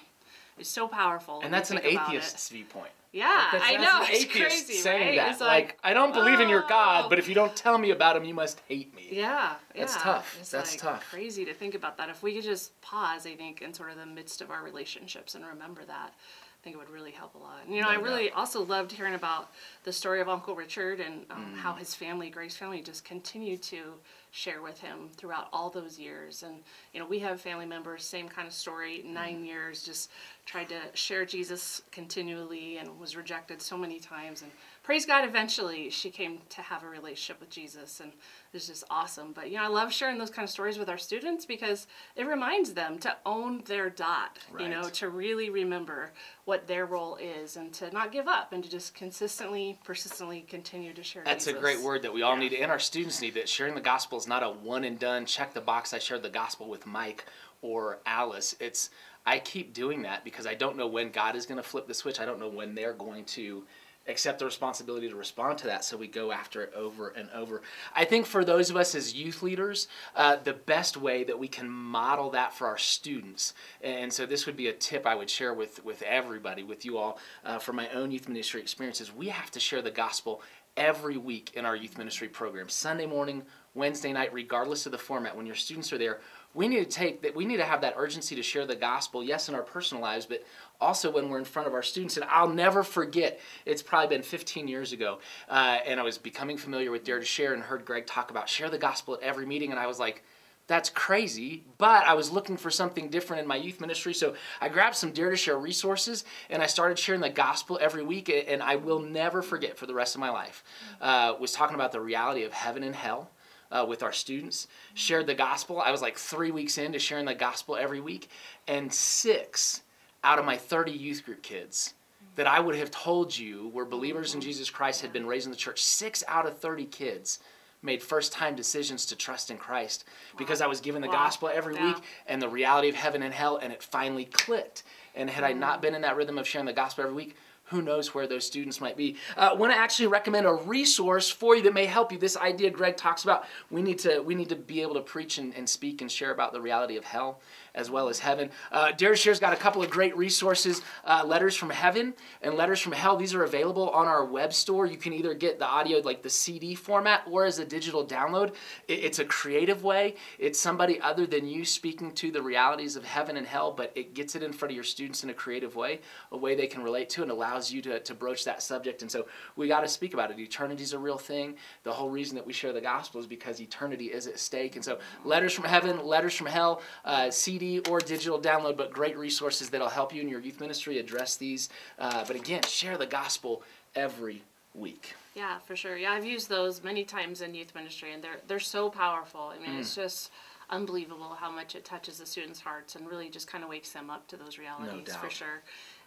it's 0.58 0.68
so 0.68 0.88
powerful. 0.88 1.40
And 1.42 1.52
that's 1.52 1.70
an 1.70 1.80
atheist's 1.82 2.48
viewpoint. 2.48 2.90
Yeah, 3.12 3.48
that's, 3.52 3.64
I 3.64 3.76
that's 3.76 3.82
know. 3.82 4.06
It's 4.08 4.24
crazy, 4.32 4.72
saying 4.72 5.06
right? 5.08 5.16
that. 5.16 5.30
It's 5.32 5.40
like, 5.40 5.64
like, 5.64 5.78
I 5.84 5.92
don't 5.92 6.14
believe 6.14 6.40
in 6.40 6.48
your 6.48 6.64
God, 6.66 7.04
oh. 7.04 7.08
but 7.10 7.18
if 7.18 7.28
you 7.28 7.34
don't 7.34 7.54
tell 7.54 7.76
me 7.76 7.90
about 7.90 8.16
him, 8.16 8.24
you 8.24 8.32
must 8.32 8.58
hate 8.68 8.94
me. 8.94 9.06
Yeah, 9.12 9.52
That's 9.76 9.94
yeah. 9.96 10.02
tough. 10.02 10.36
It's 10.40 10.50
That's 10.50 10.70
like 10.72 10.80
tough. 10.80 11.10
Crazy 11.10 11.44
to 11.44 11.52
think 11.52 11.74
about 11.74 11.98
that. 11.98 12.08
If 12.08 12.22
we 12.22 12.34
could 12.34 12.44
just 12.44 12.80
pause, 12.80 13.26
I 13.26 13.34
think, 13.34 13.60
in 13.60 13.74
sort 13.74 13.90
of 13.90 13.98
the 13.98 14.06
midst 14.06 14.40
of 14.40 14.50
our 14.50 14.62
relationships 14.64 15.34
and 15.34 15.44
remember 15.44 15.84
that, 15.84 16.14
I 16.14 16.58
think 16.64 16.74
it 16.74 16.78
would 16.78 16.88
really 16.88 17.10
help 17.10 17.34
a 17.34 17.38
lot. 17.38 17.58
And, 17.66 17.74
you 17.74 17.82
know, 17.82 17.88
No 17.88 17.98
I 17.98 18.00
really 18.00 18.28
doubt. 18.28 18.38
also 18.38 18.64
loved 18.64 18.92
hearing 18.92 19.14
about 19.14 19.50
the 19.84 19.92
story 19.92 20.22
of 20.22 20.28
Uncle 20.30 20.54
Richard 20.54 21.00
and 21.00 21.28
Mm. 21.28 21.34
um, 21.36 21.54
how 21.58 21.74
his 21.74 21.94
family, 21.94 22.30
Greg's 22.30 22.56
family, 22.56 22.80
just 22.80 23.04
continued 23.04 23.62
to 23.64 23.94
share 24.32 24.62
with 24.62 24.80
him 24.80 25.10
throughout 25.14 25.48
all 25.52 25.70
those 25.70 25.98
years. 25.98 26.42
And 26.42 26.56
you 26.92 27.00
know, 27.00 27.06
we 27.06 27.18
have 27.20 27.40
family 27.40 27.66
members, 27.66 28.04
same 28.04 28.28
kind 28.28 28.48
of 28.48 28.54
story. 28.54 28.98
Mm-hmm. 28.98 29.14
Nine 29.14 29.44
years, 29.44 29.84
just 29.84 30.10
tried 30.46 30.68
to 30.70 30.80
share 30.94 31.24
Jesus 31.24 31.82
continually 31.92 32.78
and 32.78 32.98
was 32.98 33.14
rejected 33.14 33.62
so 33.62 33.76
many 33.76 34.00
times. 34.00 34.42
And 34.42 34.50
praise 34.82 35.06
God, 35.06 35.24
eventually 35.24 35.90
she 35.90 36.10
came 36.10 36.40
to 36.50 36.62
have 36.62 36.82
a 36.82 36.88
relationship 36.88 37.40
with 37.40 37.50
Jesus, 37.50 38.00
and 38.00 38.12
it's 38.52 38.66
just 38.66 38.84
awesome. 38.90 39.32
But 39.32 39.50
you 39.50 39.56
know, 39.56 39.64
I 39.64 39.68
love 39.68 39.92
sharing 39.92 40.18
those 40.18 40.30
kind 40.30 40.44
of 40.44 40.50
stories 40.50 40.78
with 40.78 40.88
our 40.88 40.98
students 40.98 41.46
because 41.46 41.86
it 42.16 42.26
reminds 42.26 42.74
them 42.74 42.98
to 43.00 43.16
own 43.24 43.62
their 43.66 43.90
dot. 43.90 44.38
You 44.58 44.68
know, 44.68 44.88
to 44.90 45.08
really 45.08 45.50
remember 45.50 46.12
what 46.44 46.66
their 46.66 46.86
role 46.86 47.16
is 47.16 47.56
and 47.56 47.72
to 47.74 47.90
not 47.92 48.12
give 48.12 48.28
up 48.28 48.52
and 48.52 48.62
to 48.64 48.70
just 48.70 48.94
consistently, 48.94 49.78
persistently 49.84 50.42
continue 50.42 50.92
to 50.92 51.02
share. 51.02 51.22
That's 51.24 51.46
a 51.46 51.52
great 51.52 51.80
word 51.80 52.02
that 52.02 52.12
we 52.12 52.22
all 52.22 52.34
Yeah. 52.34 52.40
need, 52.40 52.52
and 52.54 52.70
our 52.70 52.78
students 52.78 53.20
need. 53.20 53.34
That 53.34 53.48
sharing 53.48 53.74
the 53.74 53.80
gospel 53.80 54.18
is 54.18 54.26
not 54.26 54.42
a 54.42 54.50
one 54.50 54.84
and 54.84 54.98
done. 54.98 55.26
Check 55.26 55.54
the 55.54 55.60
box. 55.60 55.92
I 55.94 55.98
shared 55.98 56.22
the 56.22 56.28
gospel 56.30 56.68
with 56.68 56.86
Mike 56.86 57.24
or 57.62 58.00
Alice. 58.06 58.56
It's 58.60 58.90
I 59.24 59.38
keep 59.38 59.72
doing 59.72 60.02
that 60.02 60.24
because 60.24 60.48
I 60.48 60.54
don't 60.54 60.76
know 60.76 60.88
when 60.88 61.12
God 61.12 61.36
is 61.36 61.46
going 61.46 61.62
to 61.62 61.62
flip 61.62 61.86
the 61.86 61.94
switch. 61.94 62.18
I 62.18 62.24
don't 62.24 62.40
know 62.40 62.48
when 62.48 62.74
they're 62.74 62.92
going 62.92 63.24
to 63.26 63.64
accept 64.08 64.38
the 64.38 64.44
responsibility 64.44 65.08
to 65.08 65.16
respond 65.16 65.58
to 65.58 65.66
that 65.66 65.84
so 65.84 65.96
we 65.96 66.06
go 66.06 66.32
after 66.32 66.62
it 66.62 66.72
over 66.74 67.08
and 67.10 67.28
over. 67.34 67.62
I 67.94 68.04
think 68.04 68.26
for 68.26 68.44
those 68.44 68.70
of 68.70 68.76
us 68.76 68.94
as 68.94 69.14
youth 69.14 69.42
leaders 69.42 69.88
uh, 70.16 70.36
the 70.42 70.52
best 70.52 70.96
way 70.96 71.24
that 71.24 71.38
we 71.38 71.48
can 71.48 71.68
model 71.68 72.30
that 72.30 72.54
for 72.54 72.66
our 72.66 72.78
students 72.78 73.54
and 73.82 74.12
so 74.12 74.26
this 74.26 74.46
would 74.46 74.56
be 74.56 74.68
a 74.68 74.72
tip 74.72 75.06
i 75.06 75.14
would 75.14 75.30
share 75.30 75.54
with 75.54 75.84
with 75.84 76.02
everybody 76.02 76.62
with 76.62 76.84
you 76.84 76.98
all 76.98 77.18
uh, 77.44 77.58
from 77.58 77.76
my 77.76 77.88
own 77.90 78.10
youth 78.10 78.28
ministry 78.28 78.60
experiences 78.60 79.14
we 79.14 79.28
have 79.28 79.50
to 79.50 79.60
share 79.60 79.82
the 79.82 79.90
gospel 79.90 80.42
every 80.76 81.18
week 81.18 81.52
in 81.54 81.66
our 81.66 81.76
youth 81.76 81.98
ministry 81.98 82.28
program. 82.28 82.68
Sunday 82.68 83.06
morning 83.06 83.42
wednesday 83.74 84.12
night 84.12 84.32
regardless 84.32 84.86
of 84.86 84.92
the 84.92 84.98
format 84.98 85.36
when 85.36 85.46
your 85.46 85.54
students 85.54 85.92
are 85.92 85.98
there 85.98 86.20
we 86.54 86.68
need 86.68 86.78
to 86.78 86.84
take 86.84 87.22
that 87.22 87.34
we 87.34 87.44
need 87.44 87.56
to 87.56 87.64
have 87.64 87.80
that 87.80 87.94
urgency 87.96 88.34
to 88.36 88.42
share 88.42 88.66
the 88.66 88.76
gospel 88.76 89.22
yes 89.22 89.48
in 89.48 89.54
our 89.54 89.62
personal 89.62 90.02
lives 90.02 90.26
but 90.26 90.44
also 90.80 91.10
when 91.10 91.28
we're 91.28 91.38
in 91.38 91.44
front 91.44 91.66
of 91.66 91.74
our 91.74 91.82
students 91.82 92.16
and 92.16 92.26
i'll 92.28 92.48
never 92.48 92.82
forget 92.82 93.40
it's 93.64 93.82
probably 93.82 94.16
been 94.16 94.22
15 94.22 94.68
years 94.68 94.92
ago 94.92 95.18
uh, 95.48 95.78
and 95.86 95.98
i 95.98 96.02
was 96.02 96.18
becoming 96.18 96.56
familiar 96.56 96.90
with 96.90 97.04
dare 97.04 97.18
to 97.18 97.24
share 97.24 97.54
and 97.54 97.62
heard 97.62 97.84
greg 97.84 98.06
talk 98.06 98.30
about 98.30 98.48
share 98.48 98.70
the 98.70 98.78
gospel 98.78 99.14
at 99.14 99.20
every 99.20 99.46
meeting 99.46 99.70
and 99.70 99.80
i 99.80 99.86
was 99.86 99.98
like 99.98 100.22
that's 100.68 100.88
crazy, 100.88 101.64
but 101.76 102.06
I 102.06 102.14
was 102.14 102.30
looking 102.30 102.56
for 102.56 102.70
something 102.70 103.08
different 103.08 103.42
in 103.42 103.48
my 103.48 103.56
youth 103.56 103.80
ministry. 103.80 104.14
So 104.14 104.34
I 104.60 104.68
grabbed 104.68 104.94
some 104.94 105.10
Dare 105.10 105.30
to 105.30 105.36
Share 105.36 105.58
resources 105.58 106.24
and 106.50 106.62
I 106.62 106.66
started 106.66 106.98
sharing 106.98 107.20
the 107.20 107.30
gospel 107.30 107.78
every 107.82 108.04
week. 108.04 108.32
And 108.48 108.62
I 108.62 108.76
will 108.76 109.00
never 109.00 109.42
forget 109.42 109.76
for 109.76 109.86
the 109.86 109.94
rest 109.94 110.14
of 110.14 110.20
my 110.20 110.30
life. 110.30 110.62
Uh, 111.00 111.34
was 111.38 111.52
talking 111.52 111.74
about 111.74 111.90
the 111.90 112.00
reality 112.00 112.44
of 112.44 112.52
heaven 112.52 112.84
and 112.84 112.94
hell 112.94 113.30
uh, 113.72 113.84
with 113.88 114.02
our 114.02 114.12
students, 114.12 114.68
shared 114.94 115.26
the 115.26 115.34
gospel. 115.34 115.80
I 115.80 115.90
was 115.90 116.02
like 116.02 116.16
three 116.18 116.50
weeks 116.50 116.78
into 116.78 116.98
sharing 116.98 117.24
the 117.24 117.34
gospel 117.34 117.76
every 117.76 118.00
week, 118.00 118.28
and 118.68 118.92
six 118.92 119.82
out 120.22 120.38
of 120.38 120.44
my 120.44 120.56
30 120.56 120.92
youth 120.92 121.24
group 121.24 121.42
kids 121.42 121.94
that 122.36 122.46
I 122.46 122.60
would 122.60 122.76
have 122.76 122.90
told 122.90 123.36
you 123.36 123.68
were 123.74 123.84
believers 123.84 124.34
in 124.34 124.40
Jesus 124.40 124.70
Christ 124.70 125.02
had 125.02 125.12
been 125.12 125.26
raised 125.26 125.46
in 125.46 125.50
the 125.50 125.56
church, 125.56 125.82
six 125.82 126.22
out 126.28 126.46
of 126.46 126.58
30 126.58 126.84
kids 126.86 127.40
made 127.82 128.00
first 128.00 128.32
time 128.32 128.54
decisions 128.54 129.04
to 129.06 129.16
trust 129.16 129.50
in 129.50 129.56
Christ 129.58 130.04
because 130.38 130.60
I 130.60 130.68
was 130.68 130.80
given 130.80 131.02
the 131.02 131.08
Wow. 131.08 131.14
gospel 131.14 131.50
every 131.52 131.74
Yeah. 131.74 131.94
week 131.94 132.04
and 132.28 132.40
the 132.40 132.48
reality 132.48 132.88
of 132.88 132.94
heaven 132.94 133.22
and 133.24 133.34
hell, 133.34 133.56
and 133.56 133.72
it 133.72 133.82
finally 133.82 134.24
clicked. 134.26 134.84
And 135.16 135.28
had 135.28 135.42
I 135.44 135.52
not 135.52 135.82
been 135.82 135.94
in 135.94 136.02
that 136.02 136.16
rhythm 136.16 136.38
of 136.38 136.46
sharing 136.46 136.66
the 136.66 136.72
gospel 136.72 137.04
every 137.04 137.16
week, 137.16 137.36
who 137.72 137.82
knows 137.82 138.14
where 138.14 138.26
those 138.26 138.46
students 138.46 138.80
might 138.80 138.96
be. 138.96 139.16
Uh, 139.36 139.50
I 139.52 139.54
want 139.54 139.72
to 139.72 139.78
actually 139.78 140.06
recommend 140.06 140.46
a 140.46 140.52
resource 140.52 141.30
for 141.30 141.56
you 141.56 141.62
that 141.62 141.74
may 141.74 141.86
help 141.86 142.12
you. 142.12 142.18
This 142.18 142.36
idea 142.36 142.70
Greg 142.70 142.96
talks 142.96 143.24
about, 143.24 143.44
we 143.70 143.82
need 143.82 143.98
to 144.00 144.20
we 144.20 144.34
need 144.34 144.50
to 144.50 144.56
be 144.56 144.82
able 144.82 144.94
to 144.94 145.00
preach 145.00 145.38
and, 145.38 145.54
and 145.54 145.68
speak 145.68 146.00
and 146.00 146.10
share 146.10 146.30
about 146.30 146.52
the 146.52 146.60
reality 146.60 146.96
of 146.96 147.04
hell 147.04 147.40
as 147.74 147.90
well 147.90 148.08
as 148.08 148.18
heaven. 148.18 148.50
Uh, 148.70 148.92
Dare 148.92 149.16
Share's 149.16 149.40
got 149.40 149.52
a 149.52 149.56
couple 149.56 149.82
of 149.82 149.90
great 149.90 150.16
resources, 150.16 150.82
uh, 151.04 151.22
letters 151.24 151.56
from 151.56 151.70
heaven 151.70 152.14
and 152.42 152.54
letters 152.54 152.80
from 152.80 152.92
hell. 152.92 153.16
These 153.16 153.34
are 153.34 153.44
available 153.44 153.88
on 153.90 154.06
our 154.06 154.24
web 154.24 154.52
store. 154.52 154.86
You 154.86 154.96
can 154.96 155.12
either 155.12 155.34
get 155.34 155.58
the 155.58 155.66
audio 155.66 155.98
like 156.00 156.22
the 156.22 156.30
CD 156.30 156.74
format 156.74 157.22
or 157.30 157.44
as 157.44 157.58
a 157.58 157.64
digital 157.64 158.06
download. 158.06 158.54
It, 158.88 159.04
it's 159.04 159.18
a 159.18 159.24
creative 159.24 159.84
way. 159.84 160.16
It's 160.38 160.60
somebody 160.60 161.00
other 161.00 161.26
than 161.26 161.46
you 161.46 161.64
speaking 161.64 162.12
to 162.12 162.30
the 162.30 162.42
realities 162.42 162.96
of 162.96 163.04
heaven 163.04 163.36
and 163.36 163.46
hell, 163.46 163.72
but 163.72 163.92
it 163.94 164.14
gets 164.14 164.34
it 164.34 164.42
in 164.42 164.52
front 164.52 164.72
of 164.72 164.74
your 164.74 164.84
students 164.84 165.24
in 165.24 165.30
a 165.30 165.34
creative 165.34 165.76
way, 165.76 166.00
a 166.30 166.36
way 166.36 166.54
they 166.54 166.66
can 166.66 166.82
relate 166.82 167.08
to 167.10 167.22
and 167.22 167.30
allows 167.30 167.61
you 167.70 167.82
to, 167.82 168.00
to 168.00 168.14
broach 168.14 168.44
that 168.46 168.62
subject. 168.62 169.02
And 169.02 169.10
so 169.10 169.26
we 169.56 169.68
got 169.68 169.80
to 169.82 169.88
speak 169.88 170.14
about 170.14 170.30
it. 170.30 170.38
Eternity 170.40 170.82
is 170.82 170.94
a 170.94 170.98
real 170.98 171.18
thing. 171.18 171.56
The 171.84 171.92
whole 171.92 172.08
reason 172.08 172.34
that 172.36 172.46
we 172.46 172.54
share 172.54 172.72
the 172.72 172.80
gospel 172.80 173.20
is 173.20 173.26
because 173.26 173.60
eternity 173.60 174.06
is 174.06 174.26
at 174.26 174.38
stake. 174.38 174.76
And 174.76 174.84
so 174.84 174.98
letters 175.24 175.52
from 175.52 175.64
heaven, 175.66 176.02
letters 176.06 176.34
from 176.34 176.46
hell, 176.46 176.80
uh, 177.04 177.30
CD 177.30 177.80
or 177.90 178.00
digital 178.00 178.40
download, 178.40 178.78
but 178.78 178.90
great 178.90 179.18
resources 179.18 179.68
that'll 179.68 179.88
help 179.90 180.14
you 180.14 180.22
in 180.22 180.28
your 180.30 180.40
youth 180.40 180.58
ministry 180.60 180.98
address 180.98 181.36
these. 181.36 181.68
Uh, 181.98 182.24
but 182.26 182.34
again, 182.36 182.62
share 182.62 182.96
the 182.96 183.06
gospel 183.06 183.62
every 183.94 184.42
week. 184.74 185.14
Yeah, 185.34 185.58
for 185.60 185.76
sure. 185.76 185.96
Yeah, 185.98 186.12
I've 186.12 186.24
used 186.24 186.48
those 186.48 186.82
many 186.82 187.04
times 187.04 187.42
in 187.42 187.54
youth 187.54 187.74
ministry, 187.74 188.12
and 188.12 188.22
they're 188.24 188.40
they're 188.48 188.58
so 188.60 188.88
powerful. 188.90 189.52
I 189.54 189.58
mean, 189.58 189.76
Mm. 189.76 189.80
it's 189.80 189.94
just 189.94 190.30
unbelievable 190.70 191.36
how 191.38 191.50
much 191.50 191.74
it 191.74 191.84
touches 191.84 192.18
the 192.18 192.24
students' 192.26 192.60
hearts 192.60 192.94
and 192.96 193.06
really 193.06 193.28
just 193.28 193.46
kind 193.46 193.62
of 193.64 193.68
wakes 193.68 193.90
them 193.92 194.08
up 194.10 194.26
to 194.28 194.36
those 194.36 194.58
realities 194.58 195.14
for 195.14 195.22
doubt. 195.24 195.32
sure. 195.32 195.62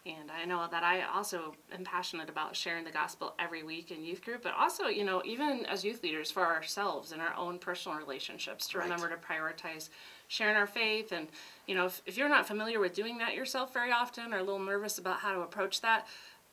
And 0.05 0.29
I 0.29 0.45
know 0.45 0.67
that 0.69 0.83
I 0.83 1.01
also 1.01 1.55
am 1.73 1.83
passionate 1.83 2.29
about 2.29 2.55
sharing 2.55 2.83
the 2.83 2.91
gospel 2.91 3.33
every 3.39 3.63
week 3.63 3.89
in 3.89 4.03
youth 4.03 4.23
group, 4.23 4.43
but 4.43 4.53
also, 4.53 4.85
you 4.85 5.03
know, 5.03 5.23
even 5.25 5.65
as 5.65 5.83
youth 5.83 6.03
leaders 6.03 6.29
for 6.29 6.45
ourselves 6.45 7.11
in 7.11 7.19
our 7.19 7.33
own 7.35 7.57
personal 7.57 7.97
relationships 7.97 8.67
to 8.67 8.77
Right. 8.77 8.83
remember 8.83 9.09
to 9.09 9.15
prioritize 9.15 9.89
sharing 10.27 10.55
our 10.55 10.67
faith. 10.67 11.11
And, 11.11 11.27
you 11.65 11.73
know, 11.73 11.87
if, 11.87 12.03
if 12.05 12.17
you're 12.17 12.29
not 12.29 12.45
familiar 12.47 12.79
with 12.79 12.93
doing 12.93 13.17
that 13.17 13.33
yourself 13.33 13.73
very 13.73 13.91
often 13.91 14.31
or 14.31 14.37
a 14.37 14.43
little 14.43 14.59
nervous 14.59 14.99
about 14.99 15.17
how 15.19 15.33
to 15.33 15.41
approach 15.41 15.81
that, 15.81 16.05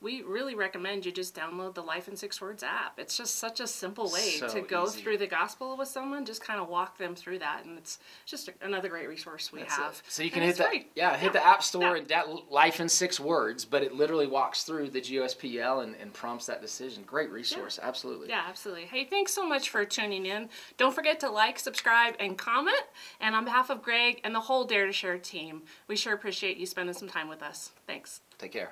we 0.03 0.21
really 0.21 0.53
recommend 0.53 1.05
you 1.05 1.11
just 1.13 1.33
download 1.35 1.73
the 1.73 1.81
Life 1.81 2.07
in 2.09 2.15
Six 2.17 2.41
Words 2.41 2.61
app. 2.61 2.99
It's 2.99 3.15
just 3.17 3.35
such 3.37 3.59
a 3.61 3.67
simple 3.67 4.11
way 4.11 4.31
So 4.37 4.49
to 4.49 4.61
go 4.61 4.83
easy. 4.85 5.01
through 5.01 5.17
the 5.17 5.27
gospel 5.27 5.77
with 5.77 5.87
someone, 5.87 6.25
just 6.25 6.43
kind 6.43 6.59
of 6.59 6.67
walk 6.67 6.97
them 6.97 7.15
through 7.15 7.39
that. 7.39 7.63
And 7.65 7.77
it's 7.77 7.99
just 8.25 8.49
another 8.61 8.89
great 8.89 9.07
resource 9.07 9.51
we 9.53 9.59
That's 9.61 9.75
have. 9.77 9.93
it. 9.93 10.01
So 10.09 10.21
you 10.21 10.29
can 10.29 10.43
And 10.43 10.55
hit 10.55 10.67
free. 10.67 10.87
yeah, 10.95 11.15
hit 11.17 11.31
the 11.33 11.43
App 11.45 11.63
Store 11.63 11.95
Yeah. 11.95 11.95
and 12.01 12.07
that 12.09 12.51
life 12.51 12.79
in 12.81 12.89
six 12.89 13.17
words, 13.19 13.63
but 13.65 13.81
it 13.81 13.93
literally 13.93 14.27
walks 14.27 14.63
through 14.63 14.89
the 14.89 14.99
GOSPEL 15.01 15.83
and, 15.83 15.95
and 15.95 16.13
prompts 16.13 16.45
that 16.47 16.61
decision. 16.61 17.03
Great 17.03 17.31
resource, 17.31 17.79
absolutely. 17.81 18.27
Yeah, 18.27 18.43
absolutely. 18.47 18.83
Hey, 18.85 19.05
thanks 19.05 19.31
so 19.33 19.47
much 19.47 19.69
for 19.69 19.85
tuning 19.85 20.25
in. 20.25 20.49
Don't 20.77 20.93
forget 20.93 21.19
to 21.21 21.29
like, 21.29 21.57
subscribe, 21.59 22.15
and 22.19 22.37
comment. 22.37 22.75
And 23.21 23.35
on 23.35 23.45
behalf 23.45 23.69
of 23.69 23.81
Greg 23.81 24.19
and 24.25 24.35
the 24.35 24.41
whole 24.41 24.65
Dare 24.65 24.85
to 24.85 24.91
Share 24.91 25.17
team, 25.17 25.61
we 25.87 25.95
sure 25.95 26.13
appreciate 26.13 26.57
you 26.57 26.65
spending 26.65 26.93
some 26.93 27.07
time 27.07 27.29
with 27.29 27.41
us. 27.41 27.71
Thanks. 27.87 28.19
Take 28.37 28.51
care. 28.51 28.71